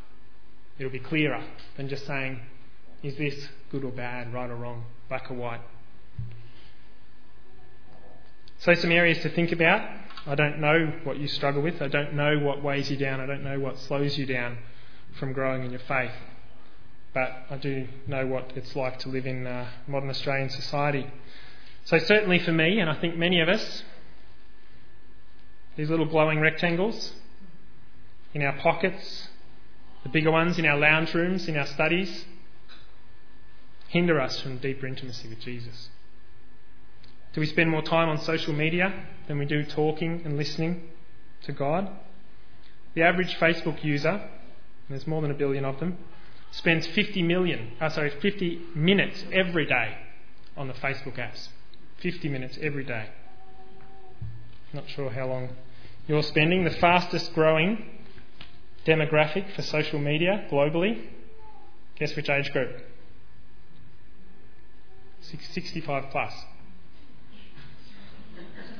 It'll 0.80 0.92
be 0.92 1.00
clearer 1.00 1.44
than 1.76 1.90
just 1.90 2.06
saying, 2.06 2.40
is 3.04 3.18
this 3.18 3.50
good 3.72 3.84
or 3.84 3.92
bad, 3.92 4.34
right 4.34 4.50
or 4.50 4.56
wrong, 4.56 4.86
black 5.10 5.30
or 5.30 5.36
white? 5.36 5.62
So, 8.64 8.74
some 8.76 8.94
areas 8.94 9.20
to 9.24 9.30
think 9.30 9.52
about. 9.52 9.86
I 10.26 10.36
don't 10.36 10.62
know 10.62 10.94
what 11.04 11.18
you 11.18 11.28
struggle 11.28 11.62
with. 11.62 11.82
I 11.82 11.90
don't 11.90 12.14
know 12.14 12.40
what 12.40 12.64
weighs 12.64 12.90
you 12.90 12.96
down. 12.96 13.20
I 13.20 13.26
don't 13.26 13.44
know 13.44 13.60
what 13.60 13.78
slows 13.78 14.18
you 14.18 14.26
down 14.26 14.58
from 15.20 15.34
growing 15.34 15.66
in 15.66 15.72
your 15.72 15.82
faith. 15.82 16.14
But 17.14 17.46
I 17.50 17.58
do 17.58 17.90
know 18.08 18.26
what 18.26 18.54
it's 18.56 18.74
like 18.74 19.00
to 19.00 19.10
live 19.10 19.26
in 19.26 19.46
uh, 19.46 19.68
modern 19.86 20.10
Australian 20.10 20.50
society. 20.50 21.12
So, 21.84 21.98
certainly 22.00 22.40
for 22.40 22.54
me, 22.54 22.80
and 22.80 22.90
I 22.90 22.96
think 22.96 23.18
many 23.18 23.42
of 23.42 23.50
us, 23.50 23.84
these 25.76 25.90
little 25.90 26.06
glowing 26.06 26.40
rectangles 26.40 27.12
in 28.34 28.44
our 28.44 28.58
pockets, 28.60 29.28
the 30.04 30.10
bigger 30.10 30.32
ones 30.32 30.58
in 30.58 30.66
our 30.66 30.78
lounge 30.78 31.14
rooms, 31.14 31.50
in 31.50 31.58
our 31.58 31.68
studies, 31.68 32.26
hinder 33.90 34.22
us 34.22 34.40
from 34.40 34.60
deeper 34.60 34.88
intimacy 34.88 35.28
with 35.28 35.42
Jesus. 35.42 35.90
Do 37.34 37.42
we 37.42 37.48
spend 37.48 37.70
more 37.70 37.82
time 37.82 38.10
on 38.10 38.20
social 38.20 38.54
media 38.54 38.94
than 39.28 39.40
we 39.40 39.46
do 39.46 39.64
talking 39.64 40.22
and 40.24 40.38
listening 40.38 40.84
to 41.44 41.52
God? 41.52 41.90
The 42.94 43.02
average 43.02 43.36
Facebook 43.36 43.84
user, 43.84 44.22
there's 44.88 45.08
more 45.08 45.22
than 45.22 45.32
a 45.32 45.36
billion 45.36 45.66
of 45.66 45.80
them, 45.80 45.98
spends 46.52 46.86
50 46.86 47.24
million, 47.24 47.72
uh, 47.82 47.90
sorry, 47.90 48.12
50 48.12 48.62
minutes 48.76 49.26
every 49.32 49.66
day 49.66 49.98
on 50.56 50.68
the 50.68 50.76
Facebook 50.76 51.18
apps. 51.18 51.48
50 52.02 52.30
minutes 52.30 52.60
every 52.62 52.84
day. 52.84 53.10
Not 54.72 54.88
sure 54.90 55.10
how 55.10 55.28
long 55.28 55.50
you're 56.08 56.22
spending. 56.22 56.64
The 56.66 56.72
fastest 56.72 57.34
growing 57.34 57.84
demographic 58.86 59.56
for 59.56 59.62
social 59.64 60.00
media 60.00 60.48
globally. 60.52 61.08
Guess 61.98 62.16
which 62.16 62.30
age 62.30 62.52
group? 62.52 62.76
65 65.22 66.12
plus. 66.12 66.34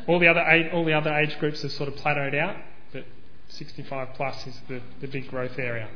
All 0.08 0.20
the 0.20 0.28
other 0.28 0.42
age, 0.42 0.72
all 0.74 0.84
the 0.84 0.94
other 0.94 1.14
age 1.14 1.38
groups 1.40 1.62
have 1.62 1.72
sort 1.72 1.90
of 1.90 1.96
plateaued 1.96 2.38
out, 2.38 2.58
but 2.92 3.06
65 3.50 4.10
plus 4.16 4.48
is 4.48 4.62
the, 4.68 4.82
the 5.00 5.08
big 5.08 5.30
growth 5.30 5.58
area. 5.58 5.90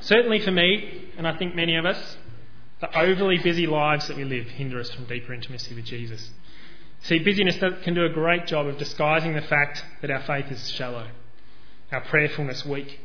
Certainly 0.00 0.40
for 0.40 0.50
me, 0.50 1.10
and 1.18 1.26
I 1.26 1.36
think 1.36 1.54
many 1.54 1.76
of 1.76 1.84
us, 1.84 2.16
the 2.80 2.98
overly 2.98 3.38
busy 3.38 3.66
lives 3.66 4.08
that 4.08 4.16
we 4.16 4.24
live 4.24 4.46
hinder 4.46 4.80
us 4.80 4.90
from 4.90 5.04
deeper 5.04 5.34
intimacy 5.34 5.74
with 5.74 5.84
Jesus. 5.84 6.30
See, 7.02 7.18
busyness 7.18 7.58
can 7.82 7.94
do 7.94 8.04
a 8.04 8.10
great 8.10 8.46
job 8.46 8.66
of 8.66 8.78
disguising 8.78 9.34
the 9.34 9.42
fact 9.42 9.84
that 10.00 10.10
our 10.10 10.22
faith 10.22 10.50
is 10.50 10.70
shallow, 10.70 11.08
our 11.92 12.00
prayerfulness 12.02 12.64
weak, 12.64 13.00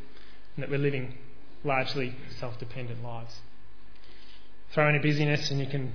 and 0.56 0.64
that 0.64 0.70
we're 0.70 0.78
living 0.78 1.16
largely 1.64 2.16
self 2.40 2.58
dependent 2.60 3.04
lives. 3.04 3.40
Throw 4.72 4.90
in 4.90 4.96
a 4.96 5.02
busyness 5.02 5.52
and 5.52 5.60
you 5.60 5.68
can 5.68 5.94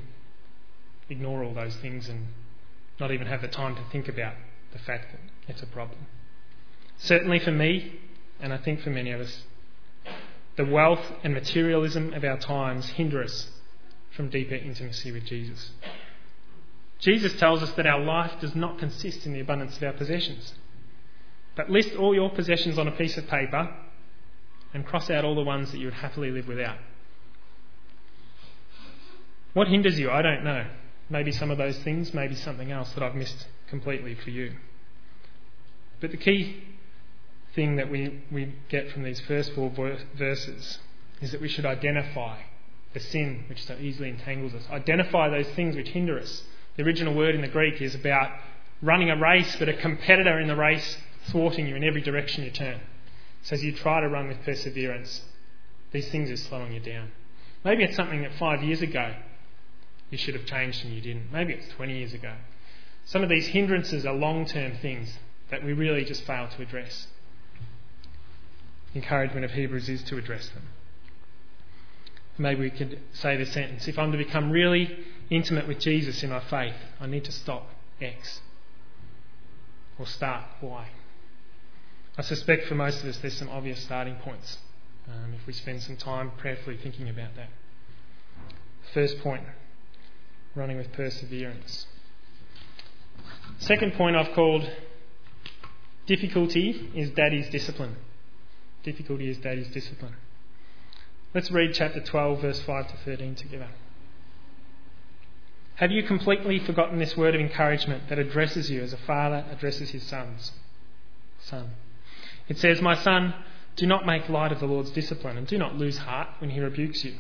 ignore 1.09 1.45
all 1.45 1.55
those 1.55 1.77
things 1.77 2.09
and 2.09 2.27
not 3.01 3.11
even 3.11 3.27
have 3.27 3.43
the 3.43 3.49
time 3.49 3.75
to 3.75 3.83
think 3.91 4.09
about 4.09 4.35
the 4.73 4.79
fact 4.79 5.07
that 5.13 5.21
it's 5.49 5.63
a 5.63 5.67
problem. 5.67 6.07
Certainly 6.99 7.41
for 7.41 7.51
me, 7.51 7.99
and 8.39 8.53
I 8.53 8.59
think 8.59 8.81
for 8.81 8.91
many 8.91 9.11
of 9.11 9.21
us, 9.21 9.43
the 10.57 10.65
wealth 10.65 11.05
and 11.25 11.33
materialism 11.33 12.13
of 12.13 12.25
our 12.25 12.39
times 12.39 12.91
hinder 12.91 13.23
us 13.23 13.49
from 14.15 14.29
deeper 14.29 14.55
intimacy 14.55 15.11
with 15.11 15.25
Jesus. 15.25 15.71
Jesus 16.99 17.33
tells 17.39 17.63
us 17.63 17.73
that 17.73 17.87
our 17.87 18.01
life 18.01 18.33
does 18.41 18.55
not 18.55 18.79
consist 18.79 19.25
in 19.25 19.33
the 19.33 19.41
abundance 19.41 19.77
of 19.79 19.83
our 19.83 19.93
possessions. 19.95 20.53
But 21.57 21.71
list 21.71 21.97
all 21.97 22.15
your 22.15 22.31
possessions 22.31 22.79
on 22.79 22.87
a 22.87 22.93
piece 22.93 23.17
of 23.17 23.27
paper 23.27 23.75
and 24.75 24.87
cross 24.87 25.09
out 25.11 25.25
all 25.25 25.35
the 25.35 25.43
ones 25.43 25.73
that 25.73 25.79
you 25.79 25.87
would 25.87 25.95
happily 25.95 26.31
live 26.31 26.47
without. 26.47 26.77
What 29.55 29.69
hinders 29.69 29.99
you? 29.99 30.11
I 30.11 30.23
don't 30.23 30.45
know. 30.45 30.67
Maybe 31.11 31.33
some 31.33 31.51
of 31.51 31.59
those 31.59 31.77
things, 31.81 32.15
maybe 32.15 32.37
something 32.37 32.71
else 32.71 32.93
that 32.93 33.03
I've 33.03 33.17
missed 33.17 33.47
completely 33.69 34.15
for 34.15 34.31
you. 34.31 34.55
But 36.01 36.13
the 36.13 36.17
key 36.17 36.63
thing 37.55 37.77
that 37.77 37.91
we, 37.91 38.23
we 38.31 38.55
get 38.69 38.91
from 38.91 39.03
these 39.03 39.21
first 39.21 39.53
four 39.53 39.71
verses 40.17 40.79
is 41.21 41.33
that 41.33 41.41
we 41.41 41.49
should 41.49 41.67
identify 41.67 42.39
the 42.95 43.01
sin 43.01 43.45
which 43.49 43.65
so 43.65 43.77
easily 43.81 44.09
entangles 44.09 44.55
us. 44.55 44.63
Identify 44.71 45.29
those 45.29 45.49
things 45.51 45.77
which 45.77 45.89
hinder 45.89 46.19
us. 46.19 46.43
The 46.77 46.85
original 46.85 47.15
word 47.15 47.35
in 47.35 47.41
the 47.41 47.49
Greek 47.49 47.83
is 47.83 47.95
about 47.95 48.31
running 48.81 49.11
a 49.11 49.17
race, 49.17 49.57
but 49.57 49.69
a 49.69 49.75
competitor 49.75 50.39
in 50.39 50.49
the 50.49 50.57
race 50.57 50.97
thwarting 51.27 51.67
you 51.67 51.77
in 51.77 51.85
every 51.85 52.01
direction 52.01 52.45
you 52.45 52.51
turn. 52.51 52.81
So 53.43 53.55
as 53.55 53.63
you 53.63 53.73
try 53.73 54.01
to 54.01 54.09
run 54.09 54.29
with 54.29 54.43
perseverance, 54.45 55.23
these 55.93 56.09
things 56.11 56.31
are 56.31 56.37
slowing 56.37 56.73
you 56.73 56.81
down. 56.81 57.11
Maybe 57.65 57.85
it's 57.85 57.97
something 57.97 58.23
that 58.23 58.35
five 58.39 58.63
years 58.63 58.81
ago 58.81 59.15
you 60.11 60.19
should 60.19 60.35
have 60.35 60.45
changed 60.45 60.85
and 60.85 60.93
you 60.93 61.01
didn't. 61.01 61.33
Maybe 61.33 61.55
it's 61.55 61.69
20 61.75 61.97
years 61.97 62.13
ago. 62.13 62.35
Some 63.05 63.23
of 63.23 63.29
these 63.29 63.49
hindrances 63.49 64.05
are 64.05 64.15
long 64.15 64.45
term 64.45 64.73
things 64.77 65.19
that 65.51 65.65
we 65.65 65.73
really 65.73 66.05
just 66.05 66.23
fail 66.25 66.49
to 66.49 66.63
address. 66.63 67.07
Encouragement 68.95 69.45
of 69.45 69.53
Hebrews 69.53 69.89
is 69.89 70.03
to 70.05 70.19
address 70.19 70.49
them. 70.49 70.65
Maybe 72.39 72.61
we 72.63 72.71
could 72.71 72.99
say 73.13 73.37
the 73.37 73.47
sentence 73.47 73.87
if 73.87 73.99
I'm 73.99 74.13
to 74.13 74.19
become 74.19 74.51
really 74.51 75.05
intimate 75.29 75.69
with 75.69 75.79
Jesus 75.79 76.23
in 76.23 76.31
my 76.31 76.41
faith, 76.41 76.75
I 77.01 77.07
need 77.07 77.25
to 77.25 77.33
stop 77.33 77.69
X 78.01 78.41
or 79.99 80.07
start 80.07 80.45
Y. 80.61 80.89
I 82.17 82.23
suspect 82.23 82.67
for 82.67 82.75
most 82.75 83.03
of 83.03 83.09
us 83.09 83.19
there's 83.19 83.37
some 83.37 83.49
obvious 83.49 83.81
starting 83.81 84.17
points 84.17 84.59
um, 85.09 85.35
if 85.35 85.47
we 85.47 85.53
spend 85.53 85.83
some 85.83 85.97
time 85.97 86.33
prayerfully 86.37 86.77
thinking 86.77 87.09
about 87.09 87.37
that. 87.37 87.51
First 88.93 89.21
point 89.21 89.45
running 90.55 90.77
with 90.77 90.93
perseverance. 90.93 91.87
Second 93.59 93.95
point 93.95 94.17
I've 94.17 94.33
called 94.33 94.71
difficulty 96.07 96.91
is 96.95 97.11
daddy's 97.11 97.49
discipline. 97.51 97.97
Difficulty 98.83 99.29
is 99.29 99.39
daddy's 99.39 99.69
discipline. 99.69 100.15
Let's 101.35 101.51
read 101.51 101.75
chapter 101.75 102.01
12, 102.01 102.41
verse 102.41 102.61
5 102.61 102.89
to 102.89 102.97
13 103.05 103.35
together. 103.37 103.69
Have 105.77 105.93
you 105.93 106.03
completely 106.03 106.59
forgotten 106.59 106.99
this 106.99 107.17
word 107.17 107.35
of 107.35 107.41
encouragement 107.41 108.09
that 108.09 108.19
addresses 108.19 108.71
you 108.71 108.83
as 108.83 108.93
a 108.93 108.99
father 108.99 109.45
addresses 109.51 109.91
his 109.91 110.03
sons? 110.03 110.53
Son. 111.39 111.71
It 112.49 112.59
says, 112.59 112.83
My 112.83 112.97
son, 112.97 113.35
do 113.77 113.87
not 113.87 114.05
make 114.05 114.29
light 114.29 114.53
of 114.53 114.61
the 114.61 114.67
Lord's 114.67 114.91
discipline, 114.91 115.39
and 115.39 115.47
do 115.47 115.57
not 115.57 115.77
lose 115.77 115.99
heart 115.99 116.29
when 116.39 116.51
he 116.51 116.61
rebukes 116.61 117.05
you. 117.05 117.15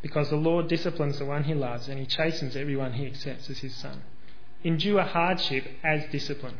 Because 0.00 0.30
the 0.30 0.36
Lord 0.36 0.68
disciplines 0.68 1.18
the 1.18 1.24
one 1.24 1.44
he 1.44 1.54
loves, 1.54 1.88
and 1.88 1.98
he 1.98 2.06
chastens 2.06 2.56
everyone 2.56 2.92
he 2.94 3.06
accepts 3.06 3.50
as 3.50 3.58
his 3.58 3.74
son. 3.74 4.02
Endure 4.62 5.02
hardship 5.02 5.66
as 5.82 6.04
discipline. 6.10 6.58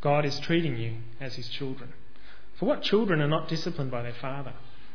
God 0.00 0.24
is 0.24 0.38
treating 0.40 0.76
you 0.76 0.96
as 1.20 1.34
his 1.34 1.48
children. 1.48 1.92
For 2.54 2.66
what 2.66 2.82
children 2.82 3.20
are 3.20 3.28
not 3.28 3.48
disciplined 3.48 3.90
by 3.90 4.02
their 4.02 4.14
father? 4.14 4.54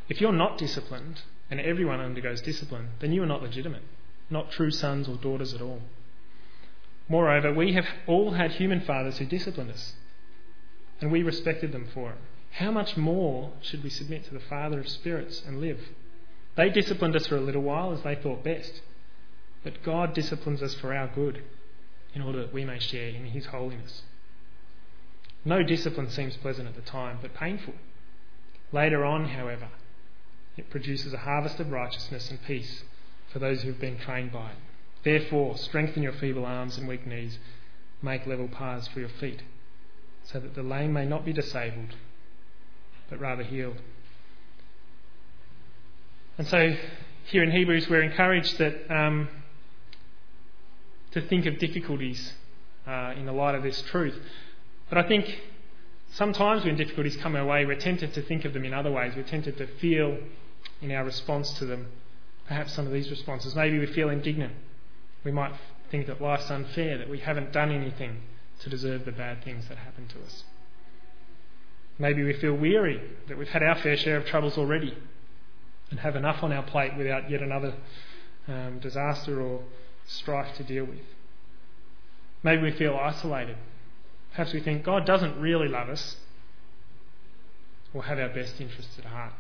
If 0.10 0.22
you're 0.22 0.32
not 0.32 0.58
disciplined, 0.58 1.22
and 1.50 1.60
everyone 1.60 2.00
undergoes 2.00 2.42
discipline, 2.42 2.90
then 3.00 3.12
you 3.12 3.24
are 3.24 3.28
not 3.28 3.42
legitimate, 3.42 3.84
not 4.30 4.52
true 4.52 4.72
sons 4.72 5.08
or 5.08 5.16
daughters 5.16 5.54
at 5.54 5.62
all. 5.62 5.82
Moreover, 7.10 7.54
we 7.54 7.74
have 7.74 7.88
all 8.06 8.32
had 8.32 8.52
human 8.52 8.82
fathers 8.82 9.18
who 9.18 9.26
disciplined 9.26 9.72
us, 9.72 9.94
and 11.00 11.12
we 11.12 11.24
respected 11.24 11.72
them 11.72 11.88
for 11.94 12.12
it. 12.12 12.18
How 12.52 12.72
much 12.72 12.98
more 12.98 13.52
should 13.62 13.84
we 13.84 13.90
submit 13.90 14.26
to 14.26 14.34
the 14.34 14.40
Father 14.40 14.80
of 14.80 14.90
spirits 14.90 15.44
and 15.46 15.62
live? 15.62 15.80
They 16.58 16.70
disciplined 16.70 17.16
us 17.16 17.28
for 17.28 17.38
a 17.38 17.42
little 17.42 17.62
while 17.62 17.94
as 17.94 18.02
they 18.02 18.16
thought 18.16 18.44
best, 18.44 18.82
but 19.64 19.84
God 19.84 20.14
disciplines 20.14 20.64
us 20.64 20.74
for 20.74 20.94
our 20.94 21.08
good, 21.08 21.44
in 22.16 22.22
order 22.24 22.40
that 22.40 22.54
we 22.54 22.66
may 22.66 22.80
share 22.80 23.10
in 23.10 23.26
His 23.26 23.46
holiness. 23.46 24.02
No 25.46 25.62
discipline 25.62 26.10
seems 26.10 26.36
pleasant 26.36 26.68
at 26.68 26.76
the 26.76 26.82
time, 26.82 27.20
but 27.22 27.36
painful. 27.36 27.76
Later 28.72 29.06
on, 29.06 29.30
however, 29.30 29.70
it 30.58 30.72
produces 30.72 31.14
a 31.14 31.20
harvest 31.20 31.60
of 31.60 31.72
righteousness 31.72 32.32
and 32.32 32.44
peace 32.44 32.84
for 33.32 33.38
those 33.38 33.62
who 33.62 33.70
have 33.70 33.80
been 33.80 34.00
trained 34.00 34.32
by 34.32 34.50
it. 34.50 34.58
Therefore, 35.04 35.58
strengthen 35.58 36.02
your 36.02 36.14
feeble 36.14 36.46
arms 36.46 36.78
and 36.78 36.88
weak 36.88 37.06
knees, 37.06 37.38
make 38.02 38.26
level 38.26 38.48
paths 38.48 38.88
for 38.88 39.00
your 39.00 39.10
feet, 39.10 39.44
so 40.24 40.40
that 40.40 40.56
the 40.56 40.64
lame 40.64 40.92
may 40.92 41.06
not 41.06 41.24
be 41.24 41.34
disabled, 41.34 41.96
but 43.10 43.20
rather 43.20 43.44
healed. 43.44 43.78
And 46.38 46.48
so, 46.48 46.76
here 47.26 47.42
in 47.42 47.50
Hebrews, 47.50 47.90
we're 47.90 48.04
encouraged 48.04 48.60
that 48.60 48.96
um, 48.96 49.28
to 51.12 51.22
think 51.22 51.48
of 51.48 51.58
difficulties 51.58 52.34
uh, 52.86 53.14
in 53.18 53.26
the 53.26 53.32
light 53.32 53.56
of 53.56 53.64
this 53.64 53.82
truth. 53.82 54.16
But 54.88 55.00
I 55.00 55.08
think 55.08 55.42
sometimes 56.12 56.64
when 56.64 56.78
difficulties 56.78 57.18
come 57.18 57.36
our 57.36 57.46
way, 57.46 57.66
we're 57.66 57.80
tempted 57.80 58.14
to 58.14 58.22
think 58.22 58.46
of 58.46 58.54
them 58.54 58.66
in 58.66 58.74
other 58.74 58.92
ways. 58.92 59.14
We're 59.16 59.24
tempted 59.24 59.58
to 59.58 59.66
feel 59.80 60.20
in 60.80 60.92
our 60.92 61.04
response 61.04 61.52
to 61.54 61.66
them 61.66 61.88
perhaps 62.48 62.74
some 62.74 62.86
of 62.86 62.94
these 62.94 63.10
responses. 63.10 63.56
Maybe 63.56 63.80
we 63.80 63.88
feel 63.88 64.10
indignant. 64.10 64.54
We 65.24 65.32
might 65.32 65.54
think 65.90 66.06
that 66.06 66.22
life's 66.22 66.52
unfair, 66.52 67.00
that 67.00 67.10
we 67.10 67.18
haven't 67.18 67.52
done 67.52 67.72
anything 67.72 68.22
to 68.60 68.70
deserve 68.70 69.06
the 69.06 69.12
bad 69.12 69.44
things 69.44 69.68
that 69.70 69.80
happen 69.80 70.08
to 70.10 70.22
us. 70.22 70.44
Maybe 71.98 72.24
we 72.24 72.34
feel 72.34 72.54
weary, 72.54 73.02
that 73.28 73.40
we've 73.40 73.50
had 73.50 73.64
our 73.64 73.76
fair 73.80 73.98
share 73.98 74.18
of 74.18 74.28
troubles 74.28 74.56
already 74.56 74.96
and 75.90 76.00
have 76.00 76.16
enough 76.16 76.44
on 76.44 76.52
our 76.52 76.64
plate 76.64 76.98
without 76.98 77.30
yet 77.30 77.42
another 77.42 77.74
um, 78.48 78.80
disaster 78.80 79.42
or 79.42 79.62
strife 80.06 80.56
to 80.58 80.64
deal 80.64 80.86
with. 80.86 81.00
Maybe 82.44 82.62
we 82.62 82.72
feel 82.72 82.96
isolated, 82.96 83.58
Perhaps 84.38 84.54
we 84.54 84.60
think 84.60 84.84
God 84.84 85.04
doesn't 85.04 85.40
really 85.40 85.68
love 85.68 85.90
us 85.90 86.16
or 87.92 88.04
have 88.04 88.20
our 88.20 88.30
best 88.30 88.62
interests 88.62 89.00
at 89.00 89.06
heart. 89.06 89.34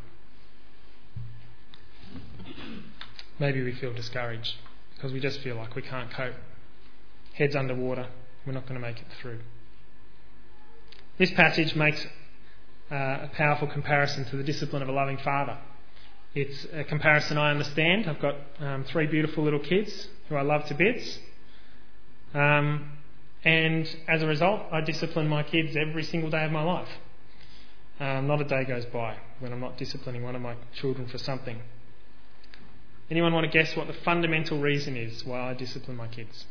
Maybe 3.37 3.61
we 3.61 3.73
feel 3.73 3.93
discouraged 3.93 4.55
because 4.95 5.13
we 5.13 5.19
just 5.19 5.41
feel 5.41 5.55
like 5.55 5.75
we 5.75 5.83
can't 5.83 6.09
cope. 6.09 6.33
Heads 7.33 7.55
underwater, 7.55 8.07
we're 8.43 8.53
not 8.53 8.63
going 8.67 8.81
to 8.81 8.87
make 8.87 8.97
it 8.97 9.05
through. 9.21 9.41
This 11.19 11.29
passage 11.29 11.75
makes 11.75 12.03
uh, 12.91 12.95
a 12.95 13.29
powerful 13.35 13.67
comparison 13.67 14.25
to 14.25 14.35
the 14.35 14.43
discipline 14.43 14.81
of 14.81 14.89
a 14.89 14.93
loving 14.93 15.19
father. 15.19 15.59
It's 16.39 16.67
a 16.71 16.83
comparison 16.83 17.39
I 17.39 17.49
understand. 17.49 18.07
I've 18.07 18.19
got 18.19 18.35
um, 18.59 18.83
three 18.83 19.07
beautiful 19.07 19.43
little 19.43 19.59
kids 19.59 20.07
who 20.29 20.35
I 20.35 20.43
love 20.43 20.65
to 20.65 20.75
bits. 20.75 21.17
Um, 22.35 22.91
and 23.43 23.89
as 24.07 24.21
a 24.21 24.27
result, 24.27 24.61
I 24.71 24.81
discipline 24.81 25.27
my 25.27 25.41
kids 25.41 25.75
every 25.75 26.03
single 26.03 26.29
day 26.29 26.45
of 26.45 26.51
my 26.51 26.61
life. 26.61 26.89
Um, 27.99 28.27
not 28.27 28.39
a 28.39 28.43
day 28.43 28.65
goes 28.65 28.85
by 28.85 29.17
when 29.39 29.51
I'm 29.51 29.59
not 29.59 29.79
disciplining 29.79 30.21
one 30.21 30.35
of 30.35 30.41
my 30.43 30.53
children 30.75 31.07
for 31.07 31.17
something. 31.17 31.59
Anyone 33.09 33.33
want 33.33 33.51
to 33.51 33.51
guess 33.51 33.75
what 33.75 33.87
the 33.87 33.93
fundamental 33.93 34.59
reason 34.59 34.95
is 34.95 35.25
why 35.25 35.49
I 35.49 35.53
discipline 35.55 35.97
my 35.97 36.07
kids? 36.07 36.45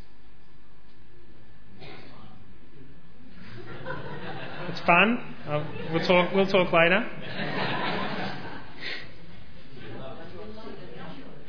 It's 4.69 4.81
fun. 4.81 5.37
We'll 5.93 6.05
talk. 6.05 6.35
We'll 6.35 6.47
talk 6.49 6.73
later. 6.73 7.96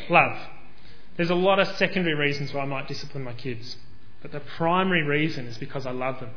Love. 0.09 0.37
There's 1.15 1.29
a 1.29 1.35
lot 1.35 1.59
of 1.59 1.67
secondary 1.77 2.15
reasons 2.15 2.53
why 2.53 2.61
I 2.61 2.65
might 2.65 2.87
discipline 2.87 3.23
my 3.23 3.33
kids. 3.33 3.77
But 4.21 4.31
the 4.31 4.39
primary 4.39 5.03
reason 5.03 5.47
is 5.47 5.57
because 5.57 5.85
I 5.85 5.91
love 5.91 6.19
them. 6.19 6.31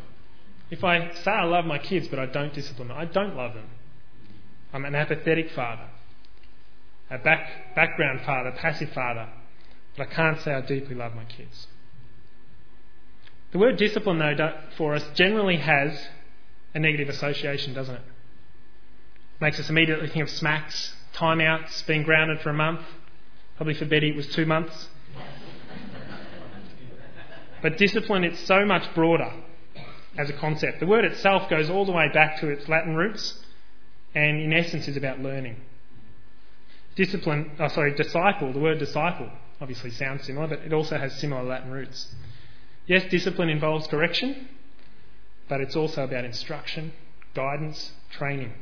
If 0.70 0.84
I 0.84 1.12
say 1.14 1.30
I 1.30 1.44
love 1.44 1.64
my 1.64 1.78
kids 1.78 2.08
but 2.08 2.18
I 2.18 2.26
don't 2.26 2.54
discipline 2.54 2.88
them, 2.88 2.96
I 2.96 3.04
don't 3.04 3.36
love 3.36 3.54
them. 3.54 3.68
I'm 4.72 4.84
an 4.84 4.94
apathetic 4.94 5.50
father, 5.50 5.88
a 7.10 7.18
back, 7.18 7.74
background 7.74 8.20
father, 8.24 8.52
passive 8.52 8.90
father, 8.90 9.28
but 9.96 10.06
I 10.08 10.14
can't 10.14 10.40
say 10.40 10.52
I 10.52 10.60
deeply 10.60 10.94
love 10.94 11.14
my 11.14 11.24
kids. 11.24 11.66
The 13.50 13.58
word 13.58 13.76
discipline, 13.78 14.18
though, 14.18 14.60
for 14.76 14.94
us 14.94 15.04
generally 15.14 15.56
has 15.56 16.08
a 16.72 16.78
negative 16.78 17.08
association, 17.08 17.74
doesn't 17.74 17.96
it? 17.96 18.02
Makes 19.40 19.58
us 19.58 19.68
immediately 19.68 20.08
think 20.08 20.22
of 20.22 20.30
smacks, 20.30 20.94
timeouts, 21.14 21.84
being 21.86 22.04
grounded 22.04 22.40
for 22.42 22.50
a 22.50 22.54
month. 22.54 22.82
Probably 23.60 23.74
for 23.74 23.84
Betty 23.84 24.08
it 24.08 24.16
was 24.16 24.26
two 24.28 24.46
months. 24.46 24.88
But 27.60 27.76
discipline 27.76 28.24
is 28.24 28.38
so 28.46 28.64
much 28.64 28.94
broader 28.94 29.34
as 30.16 30.30
a 30.30 30.32
concept. 30.32 30.80
The 30.80 30.86
word 30.86 31.04
itself 31.04 31.50
goes 31.50 31.68
all 31.68 31.84
the 31.84 31.92
way 31.92 32.08
back 32.08 32.40
to 32.40 32.48
its 32.48 32.70
Latin 32.70 32.94
roots 32.94 33.38
and 34.14 34.40
in 34.40 34.54
essence 34.54 34.88
is 34.88 34.96
about 34.96 35.20
learning. 35.20 35.56
Discipline, 36.96 37.50
oh, 37.60 37.68
sorry, 37.68 37.94
disciple, 37.94 38.50
the 38.54 38.60
word 38.60 38.78
disciple 38.78 39.28
obviously 39.60 39.90
sounds 39.90 40.24
similar, 40.24 40.46
but 40.46 40.60
it 40.60 40.72
also 40.72 40.96
has 40.96 41.12
similar 41.20 41.42
Latin 41.42 41.70
roots. 41.70 42.14
Yes, 42.86 43.10
discipline 43.10 43.50
involves 43.50 43.86
correction, 43.88 44.48
but 45.50 45.60
it's 45.60 45.76
also 45.76 46.04
about 46.04 46.24
instruction, 46.24 46.94
guidance, 47.34 47.92
training. 48.10 48.54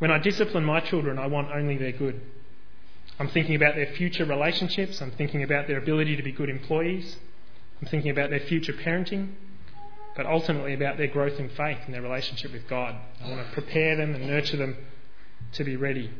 When 0.00 0.10
I 0.10 0.18
discipline 0.18 0.64
my 0.64 0.80
children, 0.80 1.16
I 1.16 1.28
want 1.28 1.52
only 1.52 1.78
their 1.78 1.92
good. 1.92 2.20
I'm 3.18 3.28
thinking 3.28 3.54
about 3.54 3.74
their 3.74 3.86
future 3.86 4.24
relationships. 4.24 5.00
I'm 5.00 5.12
thinking 5.12 5.42
about 5.42 5.66
their 5.66 5.78
ability 5.78 6.16
to 6.16 6.22
be 6.22 6.32
good 6.32 6.50
employees. 6.50 7.16
I'm 7.80 7.88
thinking 7.88 8.10
about 8.10 8.30
their 8.30 8.40
future 8.40 8.72
parenting, 8.72 9.32
but 10.16 10.26
ultimately 10.26 10.74
about 10.74 10.98
their 10.98 11.06
growth 11.06 11.38
in 11.38 11.48
faith 11.50 11.78
and 11.86 11.94
their 11.94 12.02
relationship 12.02 12.52
with 12.52 12.68
God. 12.68 12.94
I 13.22 13.30
want 13.30 13.46
to 13.46 13.52
prepare 13.52 13.96
them 13.96 14.14
and 14.14 14.26
nurture 14.26 14.56
them 14.56 14.76
to 15.52 15.64
be 15.64 15.76
ready 15.76 16.10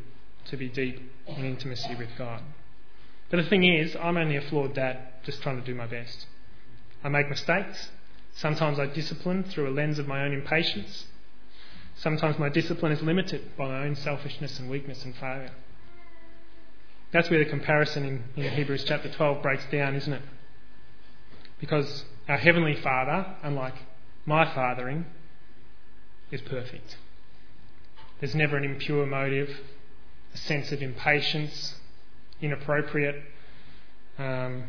to 0.47 0.57
be 0.57 0.69
deep 0.69 1.01
in 1.27 1.45
intimacy 1.45 1.95
with 1.97 2.11
God. 2.17 2.43
But 3.31 3.39
the 3.39 3.49
thing 3.49 3.65
is, 3.65 3.97
I'm 3.97 4.17
only 4.17 4.37
a 4.37 4.41
flawed 4.41 4.75
dad 4.75 4.99
just 5.25 5.43
trying 5.43 5.61
to 5.61 5.67
do 5.67 5.75
my 5.75 5.87
best. 5.87 6.27
I 7.03 7.09
make 7.09 7.29
mistakes. 7.29 7.91
Sometimes 8.37 8.79
I 8.79 8.87
discipline 8.87 9.45
through 9.45 9.69
a 9.69 9.75
lens 9.75 9.99
of 9.99 10.07
my 10.07 10.23
own 10.23 10.33
impatience. 10.33 11.07
Sometimes 11.97 12.39
my 12.39 12.49
discipline 12.49 12.93
is 12.93 13.03
limited 13.03 13.57
by 13.57 13.67
my 13.67 13.85
own 13.85 13.97
selfishness 13.97 14.59
and 14.61 14.71
weakness 14.71 15.05
and 15.05 15.15
failure. 15.17 15.53
That's 17.16 17.31
where 17.31 17.42
the 17.42 17.48
comparison 17.48 18.05
in, 18.05 18.44
in 18.44 18.52
Hebrews 18.52 18.85
chapter 18.85 19.11
12 19.11 19.40
breaks 19.40 19.64
down, 19.72 19.94
isn't 19.94 20.12
it? 20.12 20.20
Because 21.59 22.05
our 22.29 22.37
Heavenly 22.37 22.76
Father, 22.76 23.37
unlike 23.42 23.72
my 24.26 24.44
fathering, 24.44 25.07
is 26.31 26.42
perfect. 26.42 26.98
There's 28.20 28.35
never 28.35 28.59
an 28.59 28.64
impure 28.64 29.07
motive, 29.07 29.48
a 30.35 30.37
sense 30.37 30.72
of 30.72 30.83
impatience, 30.83 31.76
inappropriate 32.42 33.22
um, 34.18 34.64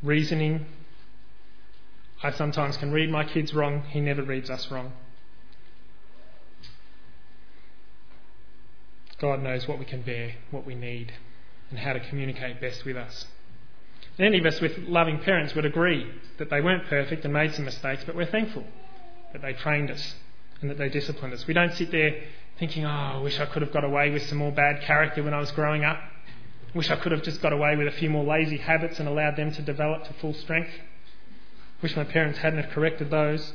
reasoning. 0.00 0.66
I 2.22 2.30
sometimes 2.30 2.76
can 2.76 2.92
read 2.92 3.10
my 3.10 3.24
kids 3.24 3.52
wrong, 3.52 3.82
he 3.88 4.00
never 4.00 4.22
reads 4.22 4.48
us 4.48 4.70
wrong. 4.70 4.92
God 9.22 9.40
knows 9.40 9.68
what 9.68 9.78
we 9.78 9.84
can 9.84 10.02
bear, 10.02 10.34
what 10.50 10.66
we 10.66 10.74
need, 10.74 11.12
and 11.70 11.78
how 11.78 11.92
to 11.92 12.00
communicate 12.00 12.60
best 12.60 12.84
with 12.84 12.96
us. 12.96 13.26
And 14.18 14.26
any 14.26 14.38
of 14.38 14.44
us 14.44 14.60
with 14.60 14.76
loving 14.88 15.20
parents 15.20 15.54
would 15.54 15.64
agree 15.64 16.10
that 16.38 16.50
they 16.50 16.60
weren't 16.60 16.88
perfect 16.88 17.24
and 17.24 17.32
made 17.32 17.54
some 17.54 17.64
mistakes, 17.64 18.02
but 18.04 18.16
we're 18.16 18.26
thankful 18.26 18.64
that 19.32 19.40
they 19.40 19.52
trained 19.52 19.92
us 19.92 20.16
and 20.60 20.68
that 20.68 20.76
they 20.76 20.88
disciplined 20.88 21.32
us. 21.32 21.46
We 21.46 21.54
don't 21.54 21.72
sit 21.72 21.92
there 21.92 22.20
thinking, 22.58 22.84
oh, 22.84 22.88
I 22.88 23.18
wish 23.18 23.38
I 23.38 23.46
could 23.46 23.62
have 23.62 23.72
got 23.72 23.84
away 23.84 24.10
with 24.10 24.26
some 24.26 24.38
more 24.38 24.50
bad 24.50 24.82
character 24.82 25.22
when 25.22 25.34
I 25.34 25.38
was 25.38 25.52
growing 25.52 25.84
up. 25.84 26.00
Wish 26.74 26.90
I 26.90 26.96
could 26.96 27.12
have 27.12 27.22
just 27.22 27.40
got 27.40 27.52
away 27.52 27.76
with 27.76 27.86
a 27.86 27.92
few 27.92 28.10
more 28.10 28.24
lazy 28.24 28.58
habits 28.58 28.98
and 28.98 29.08
allowed 29.08 29.36
them 29.36 29.52
to 29.52 29.62
develop 29.62 30.02
to 30.04 30.12
full 30.14 30.34
strength. 30.34 30.72
Wish 31.80 31.94
my 31.94 32.04
parents 32.04 32.40
hadn't 32.40 32.60
have 32.60 32.72
corrected 32.72 33.10
those. 33.10 33.52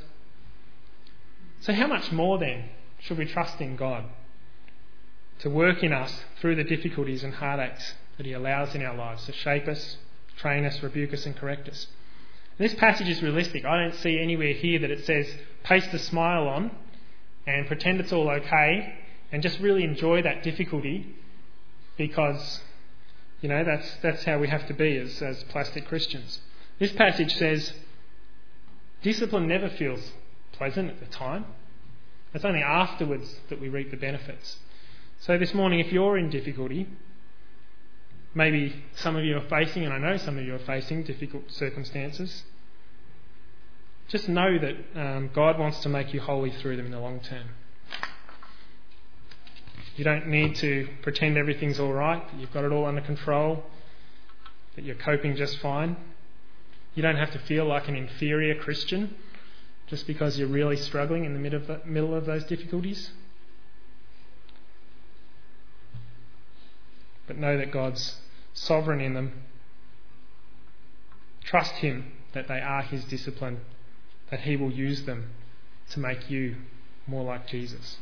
So, 1.60 1.74
how 1.74 1.88
much 1.88 2.10
more 2.14 2.38
then 2.38 2.70
should 3.00 3.18
we 3.18 3.26
trust 3.26 3.60
in 3.60 3.76
God 3.76 4.06
to 5.40 5.50
work 5.50 5.84
in 5.84 5.94
us 5.94 6.24
through 6.40 6.56
the 6.56 6.64
difficulties 6.64 7.24
and 7.24 7.34
heartaches 7.34 7.94
that 8.18 8.26
He 8.26 8.34
allows 8.34 8.74
in 8.76 8.84
our 8.84 8.96
lives 8.96 9.26
to 9.26 9.34
shape 9.34 9.68
us, 9.68 9.98
train 10.38 10.66
us, 10.66 10.82
rebuke 10.82 11.14
us, 11.14 11.26
and 11.26 11.36
correct 11.36 11.70
us. 11.70 11.88
this 12.58 12.74
passage 12.74 13.08
is 13.08 13.22
realistic. 13.22 13.66
I 13.66 13.84
don't 13.84 13.96
see 13.96 14.20
anywhere 14.20 14.54
here 14.54 14.80
that 14.80 14.92
it 14.92 15.06
says 15.06 15.28
paste 15.64 15.94
a 15.94 16.00
smile 16.00 16.48
on 16.48 16.72
and 17.46 17.68
pretend 17.68 18.00
it's 18.00 18.12
all 18.12 18.30
okay 18.30 18.94
and 19.32 19.44
just 19.44 19.60
really 19.60 19.84
enjoy 19.84 20.22
that 20.22 20.44
difficulty 20.44 21.16
because, 21.98 22.62
you 23.42 23.50
know, 23.50 23.64
that's, 23.64 23.98
that's 24.02 24.24
how 24.24 24.38
we 24.40 24.48
have 24.48 24.68
to 24.68 24.74
be 24.74 24.98
as, 24.98 25.22
as 25.22 25.44
plastic 25.46 25.88
Christians. 25.88 26.40
This 26.80 26.92
passage 26.92 27.36
says 27.36 27.74
discipline 29.02 29.48
never 29.48 29.70
feels 29.70 30.12
pleasant 30.52 30.90
at 30.90 31.00
the 31.00 31.06
time. 31.08 31.46
It's 32.34 32.46
only 32.46 32.62
afterwards 32.62 33.40
that 33.50 33.60
we 33.60 33.70
reap 33.70 33.92
the 33.92 33.98
benefits. 33.98 34.58
So 35.20 35.38
this 35.38 35.54
morning, 35.54 35.80
if 35.80 35.92
you're 35.92 36.18
in 36.18 36.30
difficulty, 36.30 36.88
maybe 38.36 38.84
some 38.96 39.16
of 39.16 39.26
you 39.26 39.38
are 39.38 39.48
facing, 39.50 39.84
and 39.84 39.94
I 39.94 39.98
know 39.98 40.18
some 40.18 40.38
of 40.38 40.46
you 40.46 40.54
are 40.54 40.60
facing 40.60 41.04
difficult 41.04 41.52
circumstances, 41.52 42.44
just 44.08 44.30
know 44.30 44.58
that 44.60 44.76
um, 44.96 45.30
God 45.34 45.60
wants 45.60 45.80
to 45.80 45.90
make 45.90 46.14
you 46.14 46.22
holy 46.22 46.52
through 46.52 46.78
them 46.78 46.86
in 46.86 46.92
the 46.92 47.00
long 47.00 47.20
term. 47.20 47.50
You 49.96 50.04
don't 50.04 50.28
need 50.28 50.56
to 50.58 50.88
pretend 51.02 51.36
everything's 51.36 51.80
all 51.80 51.92
right, 51.92 52.26
that 52.32 52.40
you've 52.40 52.54
got 52.54 52.64
it 52.64 52.72
all 52.72 52.86
under 52.86 53.02
control, 53.02 53.64
that 54.76 54.86
you're 54.86 54.96
coping 54.96 55.36
just 55.36 55.58
fine. 55.58 55.98
You 56.94 57.02
don't 57.02 57.18
have 57.18 57.32
to 57.32 57.40
feel 57.40 57.66
like 57.66 57.88
an 57.88 57.96
inferior 57.96 58.56
Christian 58.56 59.16
just 59.88 60.06
because 60.06 60.38
you're 60.38 60.48
really 60.48 60.78
struggling 60.78 61.26
in 61.26 61.34
the 61.34 61.80
middle 61.86 62.14
of 62.14 62.26
those 62.26 62.44
difficulties. 62.46 63.12
But 67.28 67.38
know 67.38 67.58
that 67.58 67.72
God's 67.72 68.16
sovereign 68.54 69.02
in 69.02 69.14
them. 69.14 69.44
Trust 71.44 71.74
Him 71.76 72.12
that 72.34 72.48
they 72.48 72.60
are 72.60 72.82
His 72.82 73.04
discipline, 73.06 73.62
that 74.32 74.42
He 74.42 74.56
will 74.56 74.72
use 74.72 75.04
them 75.04 75.30
to 75.92 76.00
make 76.00 76.30
you 76.30 76.56
more 77.06 77.24
like 77.24 77.48
Jesus. 77.48 77.98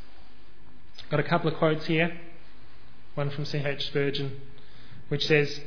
Got 1.09 1.19
a 1.19 1.23
couple 1.23 1.51
of 1.51 1.57
quotes 1.57 1.85
here. 1.85 2.17
One 3.15 3.29
from 3.29 3.45
C.H. 3.45 3.85
Spurgeon, 3.87 4.41
which 5.07 5.27
says, 5.27 5.61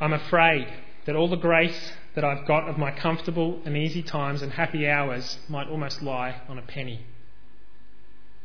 I'm 0.00 0.12
afraid 0.12 0.66
that 1.04 1.14
all 1.14 1.28
the 1.28 1.36
grace 1.36 1.92
that 2.14 2.24
I've 2.24 2.46
got 2.46 2.68
of 2.68 2.78
my 2.78 2.90
comfortable 2.90 3.60
and 3.64 3.76
easy 3.76 4.02
times 4.02 4.42
and 4.42 4.52
happy 4.52 4.88
hours 4.88 5.38
might 5.48 5.68
almost 5.68 6.02
lie 6.02 6.40
on 6.48 6.58
a 6.58 6.62
penny. 6.62 7.06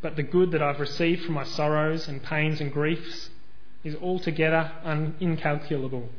But 0.01 0.15
the 0.15 0.23
good 0.23 0.51
that 0.51 0.61
I've 0.61 0.79
received 0.79 1.23
from 1.23 1.33
my 1.33 1.43
sorrows 1.43 2.07
and 2.07 2.21
pains 2.21 2.61
and 2.61 2.71
griefs 2.71 3.29
is 3.83 3.95
altogether 3.95 4.71
un- 4.83 5.15
incalculable. 5.19 6.09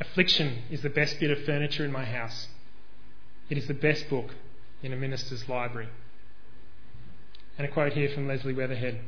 Affliction 0.00 0.62
is 0.70 0.82
the 0.82 0.90
best 0.90 1.20
bit 1.20 1.30
of 1.30 1.44
furniture 1.44 1.84
in 1.84 1.92
my 1.92 2.04
house. 2.04 2.48
It 3.48 3.58
is 3.58 3.66
the 3.66 3.74
best 3.74 4.08
book 4.08 4.34
in 4.82 4.92
a 4.92 4.96
minister's 4.96 5.48
library. 5.48 5.88
And 7.56 7.66
a 7.66 7.70
quote 7.70 7.92
here 7.92 8.08
from 8.08 8.26
Leslie 8.26 8.54
Weatherhead 8.54 9.00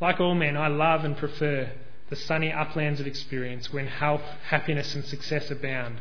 Like 0.00 0.20
all 0.20 0.34
men, 0.34 0.56
I 0.56 0.68
love 0.68 1.04
and 1.04 1.16
prefer 1.16 1.72
the 2.08 2.16
sunny 2.16 2.52
uplands 2.52 3.00
of 3.00 3.06
experience 3.06 3.72
when 3.72 3.86
health, 3.86 4.22
happiness, 4.48 4.94
and 4.94 5.04
success 5.04 5.50
abound. 5.50 6.00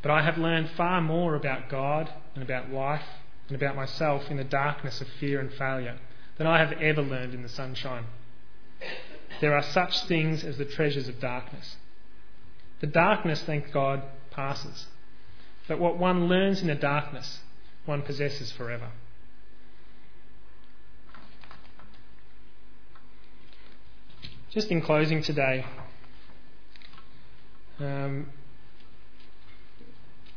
But 0.00 0.12
I 0.12 0.22
have 0.22 0.38
learned 0.38 0.70
far 0.70 1.00
more 1.00 1.34
about 1.34 1.68
God 1.68 2.12
and 2.34 2.42
about 2.42 2.70
life 2.70 3.02
and 3.48 3.56
about 3.56 3.76
myself 3.76 4.30
in 4.30 4.36
the 4.36 4.44
darkness 4.44 5.00
of 5.00 5.08
fear 5.20 5.40
and 5.40 5.52
failure 5.52 5.98
than 6.36 6.46
I 6.46 6.58
have 6.58 6.72
ever 6.72 7.02
learned 7.02 7.34
in 7.34 7.42
the 7.42 7.48
sunshine. 7.48 8.04
There 9.40 9.54
are 9.54 9.62
such 9.62 10.04
things 10.04 10.44
as 10.44 10.58
the 10.58 10.64
treasures 10.64 11.08
of 11.08 11.20
darkness. 11.20 11.76
The 12.80 12.86
darkness, 12.86 13.42
thank 13.42 13.72
God, 13.72 14.02
passes. 14.30 14.86
But 15.66 15.78
what 15.78 15.98
one 15.98 16.28
learns 16.28 16.60
in 16.60 16.68
the 16.68 16.74
darkness, 16.74 17.40
one 17.84 18.02
possesses 18.02 18.50
forever. 18.52 18.90
Just 24.50 24.70
in 24.70 24.80
closing 24.80 25.22
today, 25.22 25.66
um, 27.78 28.28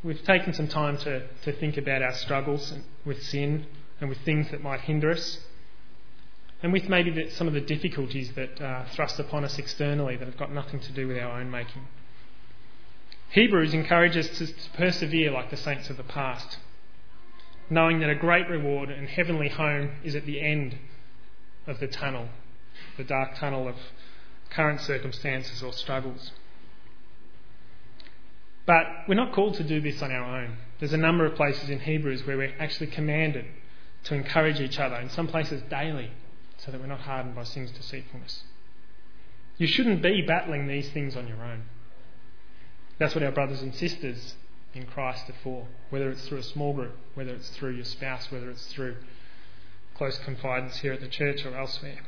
we've 0.04 0.24
taken 0.24 0.54
some 0.54 0.68
time 0.68 0.98
to, 0.98 1.28
to 1.44 1.54
think 1.54 1.78
about 1.78 2.02
our 2.02 2.14
struggles 2.14 2.74
with 3.06 3.24
sin 3.24 3.66
and 4.00 4.10
with 4.10 4.20
things 4.20 4.52
that 4.52 4.62
might 4.62 4.82
hinder 4.82 5.12
us 5.12 5.40
and 6.64 6.72
with 6.72 6.88
maybe 6.88 7.10
the, 7.10 7.30
some 7.32 7.48
of 7.48 7.54
the 7.54 7.62
difficulties 7.62 8.32
that 8.34 8.62
are 8.62 8.86
thrust 8.94 9.20
upon 9.20 9.44
us 9.44 9.58
externally 9.58 10.16
that 10.16 10.26
have 10.26 10.38
got 10.38 10.52
nothing 10.52 10.80
to 10.80 10.92
do 10.92 11.08
with 11.08 11.18
our 11.18 11.40
own 11.40 11.50
making. 11.50 11.88
Hebrews 13.32 13.74
encourages 13.74 14.30
us 14.30 14.38
to, 14.38 14.48
to 14.48 14.70
persevere 14.72 15.32
like 15.32 15.50
the 15.50 15.58
saints 15.58 15.90
of 15.90 15.98
the 15.98 16.04
past, 16.04 16.60
knowing 17.70 18.00
that 18.00 18.10
a 18.10 18.16
great 18.16 18.48
reward 18.50 18.90
and 18.90 19.08
heavenly 19.08 19.50
home 19.50 19.92
is 20.04 20.16
at 20.16 20.26
the 20.26 20.42
end 20.42 20.78
of 21.66 21.80
the 21.80 21.88
tunnel, 21.88 22.28
the 22.98 23.04
dark 23.04 23.36
tunnel 23.36 23.68
of 23.68 23.76
current 24.50 24.82
circumstances 24.82 25.64
or 25.64 25.72
struggles. 25.72 26.32
But 28.66 28.86
we're 29.08 29.16
not 29.16 29.34
called 29.34 29.56
to 29.56 29.64
do 29.64 29.82
this 29.82 30.02
on 30.02 30.12
our 30.12 30.42
own. 30.42 30.58
There's 30.80 30.94
a 30.94 30.98
number 30.98 31.26
of 31.26 31.36
places 31.36 31.70
in 31.70 31.80
Hebrews 31.80 32.28
where 32.28 32.38
we're 32.38 32.56
actually 32.60 32.88
commanded 32.88 33.46
to 34.04 34.16
encourage 34.16 34.60
each 34.60 34.80
other, 34.80 34.96
in 34.96 35.10
some 35.10 35.28
places 35.28 35.62
daily, 35.70 36.12
so 36.64 36.72
that 36.72 36.80
we're 36.80 36.88
not 36.88 37.02
hardened 37.02 37.36
by 37.36 37.44
sin's 37.44 37.72
deceitfulness. 37.72 38.44
You 39.58 39.68
shouldn't 39.68 40.02
be 40.02 40.22
battling 40.22 40.68
these 40.68 40.90
things 40.90 41.16
on 41.16 41.28
your 41.28 41.44
own. 41.44 41.64
That's 43.00 43.16
what 43.16 43.24
our 43.24 43.32
brothers 43.32 43.62
and 43.62 43.74
sisters 43.74 44.36
in 44.74 44.86
Christ 44.86 45.30
are 45.30 45.36
for, 45.44 45.68
whether 45.90 46.10
it's 46.10 46.28
through 46.28 46.40
a 46.40 46.44
small 46.44 46.74
group, 46.74 46.96
whether 47.16 47.34
it's 47.34 47.50
through 47.50 47.72
your 47.72 47.86
spouse, 47.86 48.32
whether 48.32 48.50
it's 48.50 48.66
through 48.68 48.96
close 49.96 50.18
confidence 50.20 50.78
here 50.78 50.94
at 50.94 51.02
the 51.02 51.08
church 51.08 51.46
or 51.46 51.56
elsewhere. 51.56 52.00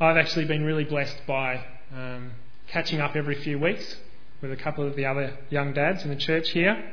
I've 0.00 0.16
actually 0.16 0.44
been 0.44 0.64
really 0.64 0.84
blessed 0.84 1.18
by 1.26 1.64
um, 1.94 2.32
catching 2.68 3.00
up 3.00 3.16
every 3.16 3.40
few 3.42 3.58
weeks 3.58 3.96
with 4.42 4.52
a 4.52 4.56
couple 4.56 4.86
of 4.86 4.94
the 4.94 5.06
other 5.06 5.38
young 5.48 5.72
dads 5.72 6.02
in 6.02 6.10
the 6.10 6.16
church 6.16 6.50
here. 6.50 6.92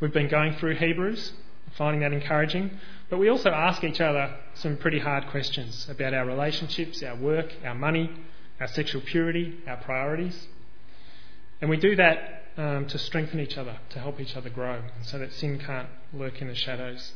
We've 0.00 0.12
been 0.12 0.28
going 0.28 0.54
through 0.56 0.76
Hebrews, 0.76 1.32
finding 1.76 2.00
that 2.00 2.12
encouraging. 2.12 2.70
But 3.10 3.18
we 3.18 3.28
also 3.28 3.50
ask 3.50 3.82
each 3.84 4.00
other 4.00 4.36
some 4.54 4.76
pretty 4.76 4.98
hard 4.98 5.28
questions 5.28 5.88
about 5.88 6.12
our 6.12 6.26
relationships, 6.26 7.02
our 7.02 7.16
work, 7.16 7.52
our 7.64 7.74
money, 7.74 8.10
our 8.60 8.66
sexual 8.68 9.00
purity, 9.00 9.58
our 9.66 9.78
priorities. 9.78 10.48
And 11.60 11.70
we 11.70 11.78
do 11.78 11.96
that 11.96 12.44
um, 12.58 12.86
to 12.86 12.98
strengthen 12.98 13.40
each 13.40 13.56
other, 13.56 13.78
to 13.90 14.00
help 14.00 14.20
each 14.20 14.36
other 14.36 14.50
grow, 14.50 14.82
so 15.02 15.18
that 15.18 15.32
sin 15.32 15.58
can't 15.58 15.88
lurk 16.12 16.42
in 16.42 16.48
the 16.48 16.54
shadows. 16.54 17.12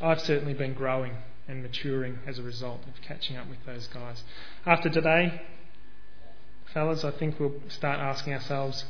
I've 0.00 0.20
certainly 0.20 0.54
been 0.54 0.72
growing 0.72 1.16
and 1.46 1.62
maturing 1.62 2.20
as 2.26 2.38
a 2.38 2.42
result 2.42 2.80
of 2.86 3.02
catching 3.02 3.36
up 3.36 3.48
with 3.48 3.64
those 3.66 3.88
guys. 3.88 4.22
After 4.64 4.88
today, 4.88 5.42
fellas, 6.72 7.04
I 7.04 7.10
think 7.10 7.38
we'll 7.38 7.54
start 7.68 7.98
asking 7.98 8.32
ourselves 8.32 8.84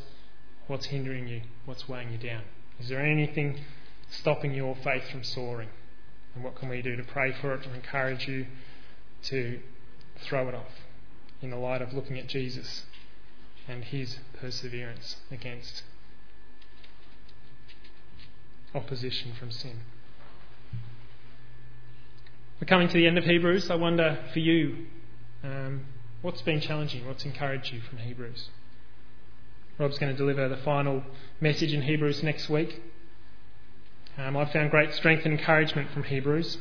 what's 0.68 0.86
hindering 0.86 1.26
you? 1.26 1.42
What's 1.64 1.88
weighing 1.88 2.12
you 2.12 2.18
down? 2.18 2.42
Is 2.78 2.88
there 2.88 3.00
anything 3.00 3.60
stopping 4.10 4.54
your 4.54 4.76
faith 4.76 5.08
from 5.10 5.24
soaring? 5.24 5.68
And 6.34 6.44
what 6.44 6.56
can 6.56 6.68
we 6.68 6.82
do 6.82 6.96
to 6.96 7.02
pray 7.02 7.32
for 7.32 7.54
it 7.54 7.66
or 7.66 7.74
encourage 7.74 8.26
you 8.26 8.46
to 9.24 9.60
throw 10.22 10.48
it 10.48 10.54
off 10.54 10.72
in 11.40 11.50
the 11.50 11.56
light 11.56 11.82
of 11.82 11.92
looking 11.92 12.18
at 12.18 12.28
Jesus 12.28 12.84
and 13.68 13.84
his 13.84 14.18
perseverance 14.40 15.16
against 15.30 15.82
opposition 18.74 19.32
from 19.38 19.50
sin? 19.50 19.80
We're 22.60 22.66
coming 22.66 22.88
to 22.88 22.94
the 22.94 23.06
end 23.06 23.18
of 23.18 23.24
Hebrews. 23.24 23.70
I 23.70 23.74
wonder 23.74 24.18
for 24.32 24.38
you, 24.38 24.86
um, 25.42 25.84
what's 26.22 26.42
been 26.42 26.60
challenging? 26.60 27.06
What's 27.06 27.24
encouraged 27.24 27.72
you 27.72 27.80
from 27.80 27.98
Hebrews? 27.98 28.48
Rob's 29.78 29.98
going 29.98 30.12
to 30.12 30.16
deliver 30.16 30.48
the 30.48 30.58
final 30.58 31.02
message 31.40 31.72
in 31.72 31.82
Hebrews 31.82 32.22
next 32.22 32.48
week. 32.48 32.80
Um, 34.18 34.36
I've 34.36 34.52
found 34.52 34.70
great 34.70 34.92
strength 34.94 35.24
and 35.24 35.38
encouragement 35.38 35.90
from 35.90 36.04
Hebrews. 36.04 36.58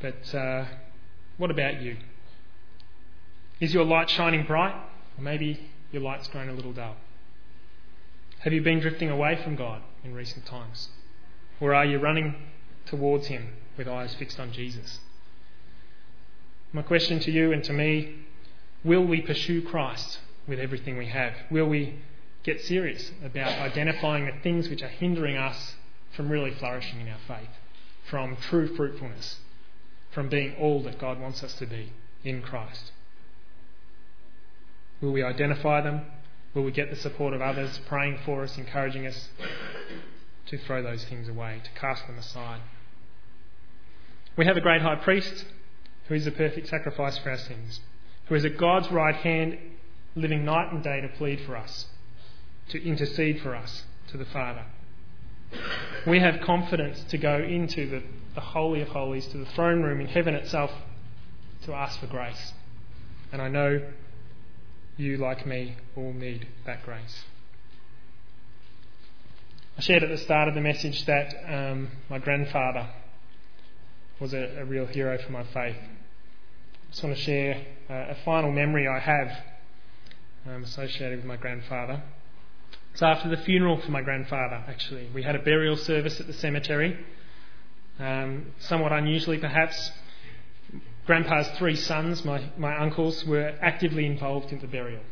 But 0.00 0.34
uh, 0.34 0.66
what 1.36 1.50
about 1.50 1.80
you? 1.80 1.96
Is 3.60 3.74
your 3.74 3.84
light 3.84 4.10
shining 4.10 4.44
bright? 4.46 4.74
Or 5.18 5.22
maybe 5.22 5.70
your 5.90 6.02
light's 6.02 6.28
grown 6.28 6.48
a 6.48 6.52
little 6.52 6.72
dull? 6.72 6.96
Have 8.40 8.52
you 8.52 8.62
been 8.62 8.80
drifting 8.80 9.10
away 9.10 9.40
from 9.42 9.56
God 9.56 9.82
in 10.04 10.14
recent 10.14 10.46
times? 10.46 10.88
Or 11.60 11.74
are 11.74 11.84
you 11.84 11.98
running 11.98 12.34
towards 12.86 13.26
Him 13.28 13.48
with 13.76 13.88
eyes 13.88 14.14
fixed 14.14 14.38
on 14.38 14.52
Jesus. 14.52 15.00
My 16.72 16.82
question 16.82 17.20
to 17.20 17.30
you 17.30 17.52
and 17.52 17.62
to 17.64 17.72
me 17.72 18.16
will 18.84 19.04
we 19.04 19.20
pursue 19.20 19.62
Christ 19.62 20.18
with 20.46 20.58
everything 20.58 20.96
we 20.96 21.06
have? 21.06 21.34
Will 21.50 21.66
we 21.66 22.00
get 22.42 22.60
serious 22.62 23.10
about 23.24 23.58
identifying 23.60 24.26
the 24.26 24.32
things 24.42 24.68
which 24.68 24.82
are 24.82 24.88
hindering 24.88 25.36
us 25.36 25.74
from 26.16 26.30
really 26.30 26.52
flourishing 26.52 27.00
in 27.00 27.08
our 27.08 27.18
faith, 27.26 27.50
from 28.08 28.36
true 28.36 28.74
fruitfulness, 28.74 29.38
from 30.10 30.28
being 30.28 30.54
all 30.56 30.82
that 30.82 30.98
God 30.98 31.20
wants 31.20 31.42
us 31.42 31.54
to 31.54 31.66
be 31.66 31.92
in 32.24 32.42
Christ? 32.42 32.92
Will 35.00 35.12
we 35.12 35.22
identify 35.22 35.80
them? 35.80 36.02
Will 36.54 36.62
we 36.62 36.70
get 36.70 36.90
the 36.90 36.96
support 36.96 37.32
of 37.32 37.40
others 37.40 37.80
praying 37.86 38.18
for 38.24 38.42
us, 38.42 38.58
encouraging 38.58 39.06
us 39.06 39.28
to 40.46 40.58
throw 40.58 40.82
those 40.82 41.04
things 41.04 41.28
away, 41.28 41.60
to 41.64 41.80
cast 41.80 42.06
them 42.06 42.18
aside? 42.18 42.60
We 44.36 44.46
have 44.46 44.56
a 44.56 44.60
great 44.60 44.82
high 44.82 44.96
priest 44.96 45.44
who 46.08 46.14
is 46.14 46.24
the 46.24 46.30
perfect 46.30 46.68
sacrifice 46.68 47.18
for 47.18 47.30
our 47.30 47.38
sins, 47.38 47.80
who 48.26 48.34
is 48.34 48.44
at 48.44 48.58
God's 48.58 48.90
right 48.90 49.14
hand, 49.14 49.58
living 50.14 50.44
night 50.44 50.72
and 50.72 50.82
day 50.82 51.00
to 51.00 51.08
plead 51.08 51.40
for 51.40 51.56
us, 51.56 51.86
to 52.70 52.82
intercede 52.82 53.40
for 53.40 53.54
us 53.54 53.84
to 54.08 54.16
the 54.16 54.24
Father. 54.24 54.64
We 56.06 56.20
have 56.20 56.40
confidence 56.40 57.02
to 57.10 57.18
go 57.18 57.38
into 57.38 57.88
the, 57.88 58.02
the 58.34 58.40
Holy 58.40 58.80
of 58.80 58.88
Holies, 58.88 59.26
to 59.28 59.38
the 59.38 59.46
throne 59.46 59.82
room 59.82 60.00
in 60.00 60.08
heaven 60.08 60.34
itself, 60.34 60.70
to 61.64 61.74
ask 61.74 62.00
for 62.00 62.06
grace. 62.06 62.54
And 63.32 63.40
I 63.40 63.48
know 63.48 63.82
you, 64.96 65.16
like 65.16 65.46
me, 65.46 65.76
all 65.96 66.12
need 66.12 66.46
that 66.66 66.84
grace. 66.84 67.24
I 69.76 69.80
shared 69.80 70.02
at 70.02 70.10
the 70.10 70.18
start 70.18 70.48
of 70.48 70.54
the 70.54 70.60
message 70.60 71.06
that 71.06 71.34
um, 71.48 71.88
my 72.10 72.18
grandfather 72.18 72.88
was 74.20 74.34
a, 74.34 74.60
a 74.60 74.64
real 74.64 74.86
hero 74.86 75.18
for 75.18 75.32
my 75.32 75.44
faith. 75.44 75.76
I 75.76 76.90
just 76.90 77.02
want 77.02 77.16
to 77.16 77.22
share 77.22 77.64
uh, 77.88 78.12
a 78.12 78.16
final 78.24 78.52
memory 78.52 78.86
I 78.86 78.98
have 78.98 79.32
um, 80.46 80.64
associated 80.64 81.18
with 81.18 81.24
my 81.24 81.36
grandfather. 81.36 82.02
So 82.94 83.06
after 83.06 83.28
the 83.30 83.38
funeral 83.38 83.80
for 83.80 83.90
my 83.90 84.02
grandfather, 84.02 84.62
actually, 84.68 85.08
we 85.14 85.22
had 85.22 85.34
a 85.34 85.38
burial 85.38 85.76
service 85.76 86.20
at 86.20 86.26
the 86.26 86.34
cemetery. 86.34 86.98
Um, 87.98 88.52
somewhat 88.58 88.92
unusually, 88.92 89.38
perhaps, 89.38 89.92
Grandpa's 91.06 91.48
three 91.58 91.76
sons, 91.76 92.24
my, 92.24 92.50
my 92.58 92.76
uncles, 92.78 93.24
were 93.24 93.56
actively 93.62 94.04
involved 94.04 94.52
in 94.52 94.60
the 94.60 94.66
burial. 94.66 95.02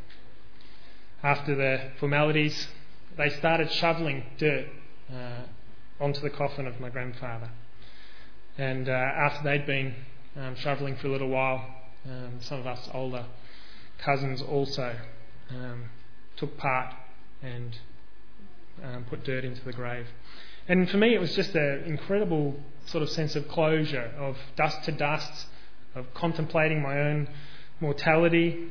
After 1.22 1.54
the 1.54 1.90
formalities, 1.98 2.68
they 3.16 3.30
started 3.30 3.72
shoveling 3.72 4.24
dirt 4.36 4.66
uh, 5.10 5.42
onto 6.00 6.20
the 6.20 6.30
coffin 6.30 6.66
of 6.66 6.80
my 6.80 6.90
grandfather. 6.90 7.50
And 8.58 8.88
uh, 8.88 8.92
after 8.92 9.42
they'd 9.42 9.66
been 9.66 9.94
um, 10.36 10.54
shoveling 10.56 10.96
for 10.96 11.08
a 11.08 11.10
little 11.10 11.28
while, 11.28 11.66
um, 12.06 12.40
some 12.40 12.60
of 12.60 12.66
us 12.66 12.88
older 12.92 13.24
cousins 13.98 14.42
also 14.42 14.96
um, 15.50 15.84
took 16.36 16.56
part 16.56 16.94
and 17.42 17.76
um, 18.82 19.04
put 19.08 19.24
dirt 19.24 19.44
into 19.44 19.64
the 19.64 19.72
grave. 19.72 20.06
And 20.68 20.88
for 20.88 20.98
me, 20.98 21.14
it 21.14 21.20
was 21.20 21.34
just 21.34 21.54
an 21.54 21.84
incredible 21.86 22.58
sort 22.86 23.02
of 23.02 23.10
sense 23.10 23.34
of 23.36 23.48
closure, 23.48 24.12
of 24.18 24.36
dust 24.56 24.84
to 24.84 24.92
dust, 24.92 25.46
of 25.94 26.12
contemplating 26.14 26.82
my 26.82 27.00
own 27.00 27.28
mortality. 27.80 28.70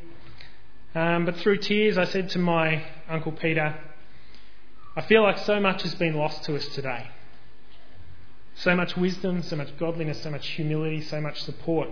Um, 0.95 1.25
but 1.25 1.35
through 1.37 1.57
tears, 1.57 1.97
I 1.97 2.05
said 2.05 2.29
to 2.31 2.39
my 2.39 2.83
Uncle 3.09 3.31
Peter, 3.31 3.77
I 4.95 5.01
feel 5.01 5.23
like 5.23 5.39
so 5.39 5.59
much 5.59 5.83
has 5.83 5.95
been 5.95 6.15
lost 6.15 6.43
to 6.43 6.55
us 6.55 6.67
today. 6.69 7.07
So 8.55 8.75
much 8.75 8.97
wisdom, 8.97 9.41
so 9.43 9.55
much 9.55 9.77
godliness, 9.77 10.21
so 10.21 10.31
much 10.31 10.45
humility, 10.47 11.01
so 11.01 11.21
much 11.21 11.41
support. 11.43 11.89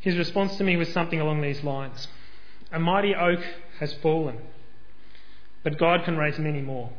His 0.00 0.16
response 0.16 0.56
to 0.56 0.64
me 0.64 0.76
was 0.76 0.92
something 0.92 1.20
along 1.20 1.40
these 1.40 1.62
lines 1.64 2.06
A 2.70 2.78
mighty 2.78 3.14
oak 3.14 3.40
has 3.80 3.94
fallen, 3.94 4.38
but 5.62 5.78
God 5.78 6.04
can 6.04 6.16
raise 6.16 6.38
many 6.38 6.60
more. 6.60 6.90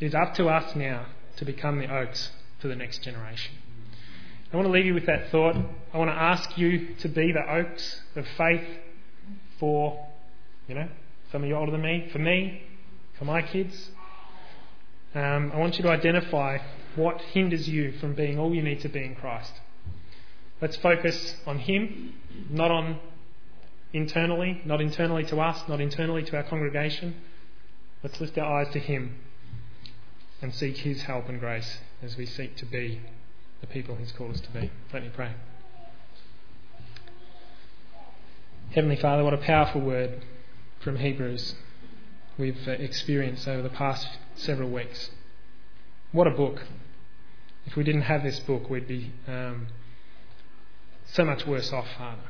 It 0.00 0.06
is 0.06 0.14
up 0.14 0.34
to 0.34 0.48
us 0.48 0.76
now 0.76 1.06
to 1.36 1.44
become 1.44 1.78
the 1.78 1.92
oaks 1.92 2.30
for 2.60 2.68
the 2.68 2.76
next 2.76 3.02
generation. 3.02 3.54
I 4.52 4.56
want 4.56 4.68
to 4.68 4.72
leave 4.72 4.86
you 4.86 4.94
with 4.94 5.06
that 5.06 5.30
thought. 5.30 5.56
I 5.92 5.98
want 5.98 6.10
to 6.10 6.14
ask 6.14 6.56
you 6.56 6.94
to 7.00 7.08
be 7.08 7.32
the 7.32 7.50
oaks 7.50 8.00
of 8.14 8.26
faith 8.36 8.66
for, 9.58 10.06
you 10.68 10.74
know, 10.74 10.88
some 11.32 11.42
of 11.42 11.48
you 11.48 11.56
older 11.56 11.72
than 11.72 11.82
me, 11.82 12.08
for 12.12 12.18
me, 12.18 12.62
for 13.18 13.24
my 13.24 13.42
kids, 13.42 13.90
um, 15.14 15.50
I 15.54 15.58
want 15.58 15.78
you 15.78 15.82
to 15.84 15.90
identify 15.90 16.58
what 16.94 17.20
hinders 17.20 17.68
you 17.68 17.92
from 17.92 18.14
being 18.14 18.38
all 18.38 18.54
you 18.54 18.62
need 18.62 18.80
to 18.82 18.88
be 18.88 19.02
in 19.02 19.14
Christ. 19.14 19.52
Let's 20.60 20.76
focus 20.76 21.36
on 21.46 21.58
Him, 21.58 22.14
not 22.50 22.70
on 22.70 22.98
internally, 23.96 24.60
not 24.64 24.80
internally 24.80 25.24
to 25.24 25.40
us, 25.40 25.66
not 25.68 25.80
internally 25.80 26.22
to 26.22 26.36
our 26.36 26.42
congregation. 26.42 27.16
Let's 28.02 28.20
lift 28.20 28.36
our 28.36 28.60
eyes 28.60 28.72
to 28.74 28.78
Him 28.78 29.16
and 30.42 30.54
seek 30.54 30.78
His 30.78 31.02
help 31.02 31.28
and 31.28 31.40
grace 31.40 31.78
as 32.02 32.16
we 32.16 32.26
seek 32.26 32.56
to 32.56 32.66
be 32.66 33.00
the 33.60 33.66
people 33.66 33.96
He's 33.96 34.12
called 34.12 34.32
us 34.32 34.40
to 34.42 34.50
be. 34.50 34.70
Let 34.92 35.02
me 35.02 35.10
pray. 35.14 35.32
Heavenly 38.72 38.96
Father, 38.96 39.24
what 39.24 39.32
a 39.32 39.38
powerful 39.38 39.80
word 39.80 40.22
from 40.80 40.96
Hebrews 40.96 41.54
we've 42.36 42.68
uh, 42.68 42.72
experienced 42.72 43.48
over 43.48 43.62
the 43.62 43.70
past 43.70 44.06
several 44.34 44.68
weeks. 44.68 45.10
What 46.12 46.26
a 46.26 46.32
book. 46.32 46.64
If 47.64 47.76
we 47.76 47.82
didn't 47.82 48.02
have 48.02 48.22
this 48.22 48.40
book, 48.40 48.68
we'd 48.68 48.86
be 48.86 49.12
um, 49.26 49.68
so 51.06 51.24
much 51.24 51.46
worse 51.46 51.72
off, 51.72 51.86
Father. 51.96 52.20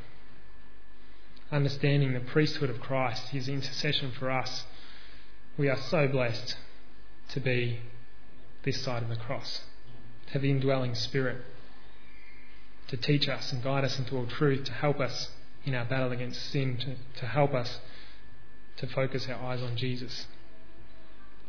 Understanding 1.53 2.12
the 2.12 2.20
priesthood 2.20 2.70
of 2.70 2.80
Christ, 2.80 3.28
his 3.28 3.49
intercession 3.49 4.12
for 4.18 4.30
us, 4.30 4.64
we 5.57 5.68
are 5.68 5.78
so 5.78 6.09
blessed 6.09 6.57
to 7.30 7.40
be 7.40 7.80
this 8.64 8.82
side 8.82 9.03
of 9.03 9.09
the 9.09 9.16
cross, 9.16 9.62
to 10.26 10.32
have 10.32 10.42
the 10.42 10.51
indwelling 10.51 10.94
spirit 10.94 11.44
to 12.88 12.97
teach 12.97 13.28
us 13.28 13.53
and 13.53 13.62
guide 13.62 13.84
us 13.84 13.99
into 13.99 14.16
all 14.16 14.26
truth, 14.26 14.64
to 14.64 14.72
help 14.72 15.01
us 15.01 15.30
in 15.64 15.74
our 15.74 15.84
battle 15.84 16.12
against 16.12 16.51
sin, 16.51 16.76
to, 16.78 17.20
to 17.20 17.26
help 17.26 17.55
us 17.55 17.80
to 18.76 18.86
focus 18.86 19.28
our 19.28 19.51
eyes 19.51 19.62
on 19.62 19.76
Jesus. 19.76 20.26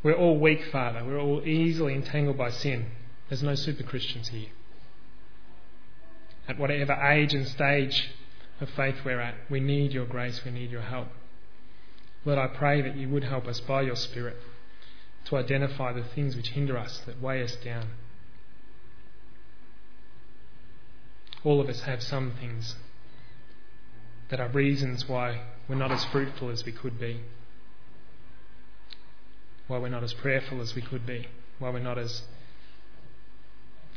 We're 0.02 0.16
all 0.16 0.40
weak, 0.40 0.64
Father. 0.72 1.04
We're 1.04 1.20
all 1.20 1.46
easily 1.46 1.94
entangled 1.94 2.38
by 2.38 2.50
sin. 2.50 2.88
There's 3.30 3.44
no 3.44 3.56
super 3.56 3.84
Christians 3.84 4.30
here. 4.30 4.50
At 6.48 6.58
whatever 6.58 6.94
age 6.94 7.34
and 7.34 7.48
stage 7.48 8.10
of 8.60 8.70
faith 8.70 8.96
we're 9.06 9.20
at, 9.20 9.36
we 9.50 9.60
need 9.60 9.92
your 9.92 10.06
grace, 10.06 10.44
we 10.44 10.52
need 10.52 10.72
your 10.72 10.82
help. 10.82 11.08
Lord, 12.26 12.40
I 12.40 12.48
pray 12.48 12.82
that 12.82 12.96
you 12.96 13.10
would 13.10 13.24
help 13.24 13.48
us 13.48 13.60
by 13.60 13.84
your 13.84 13.96
Spirit 13.96 14.38
to 15.26 15.38
identify 15.38 15.94
the 15.94 16.04
things 16.04 16.36
which 16.36 16.50
hinder 16.50 16.78
us, 16.78 17.02
that 17.06 17.22
weigh 17.22 17.44
us 17.44 17.56
down. 17.56 17.90
All 21.44 21.62
of 21.62 21.70
us 21.70 21.82
have 21.82 22.02
some 22.02 22.34
things 22.40 22.76
that 24.30 24.40
are 24.40 24.50
reasons 24.50 25.08
why 25.08 25.42
we're 25.70 25.76
not 25.76 25.92
as 25.92 26.04
fruitful 26.06 26.50
as 26.50 26.66
we 26.66 26.72
could 26.72 27.00
be, 27.00 27.22
why 29.68 29.78
we're 29.78 29.90
not 29.90 30.04
as 30.04 30.14
prayerful 30.14 30.62
as 30.62 30.76
we 30.76 30.82
could 30.82 31.06
be, 31.06 31.28
why 31.60 31.70
we're 31.70 31.80
not 31.80 31.98
as 31.98 32.24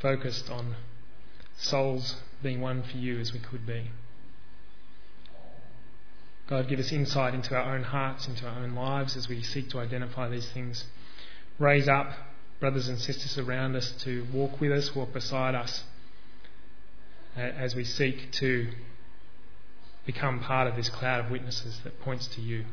focused 0.01 0.51
on 0.51 0.77
souls 1.57 2.17
being 2.43 2.61
won 2.61 2.83
for 2.83 2.97
you 2.97 3.19
as 3.19 3.33
we 3.33 3.39
could 3.39 3.67
be. 3.67 3.91
God, 6.51 6.66
give 6.66 6.80
us 6.80 6.90
insight 6.90 7.32
into 7.32 7.55
our 7.55 7.76
own 7.76 7.84
hearts, 7.84 8.26
into 8.26 8.44
our 8.44 8.59
own 8.59 8.74
lives 8.74 9.16
as 9.16 9.28
we 9.28 9.40
seek 9.40 9.70
to 9.70 9.78
identify 9.78 10.28
these 10.28 10.48
things. 10.51 10.84
Raise 11.61 11.86
up 11.86 12.11
brothers 12.59 12.88
and 12.88 12.98
sisters 12.98 13.38
around 13.38 13.76
us 13.76 13.92
to 14.03 14.26
walk 14.32 14.61
with 14.61 14.72
us, 14.72 14.92
walk 14.96 15.12
beside 15.12 15.55
us 15.55 15.84
as 17.36 17.76
we 17.76 17.84
seek 17.84 18.32
to 18.32 18.68
become 20.05 20.40
part 20.40 20.66
of 20.66 20.74
this 20.74 20.88
cloud 20.88 21.24
of 21.24 21.30
witnesses 21.30 21.80
that 21.84 22.01
points 22.01 22.26
to 22.26 22.40
you, 22.40 22.64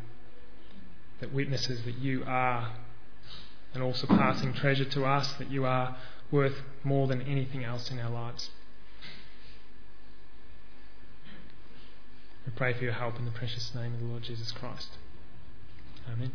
that 1.20 1.32
witnesses 1.32 1.84
that 1.84 2.00
you 2.00 2.24
are 2.26 2.72
an 3.76 3.84
all 3.84 3.94
surpassing 3.94 4.54
treasure 4.54 4.86
to 4.86 5.06
us, 5.06 5.32
that 5.34 5.52
you 5.52 5.66
are 5.66 5.96
worth 6.32 6.64
more 6.84 7.06
than 7.06 7.22
anything 7.22 7.64
else 7.64 7.92
in 7.92 8.00
our 8.00 8.10
lives. 8.10 8.50
We 12.48 12.54
pray 12.56 12.74
for 12.74 12.86
your 12.86 12.94
help 12.94 13.20
in 13.20 13.26
the 13.26 13.32
precious 13.32 13.76
name 13.76 13.94
of 13.94 14.00
the 14.00 14.06
Lord 14.06 14.24
Jesus 14.24 14.54
Christ. 14.54 14.92
Amen. 16.10 16.32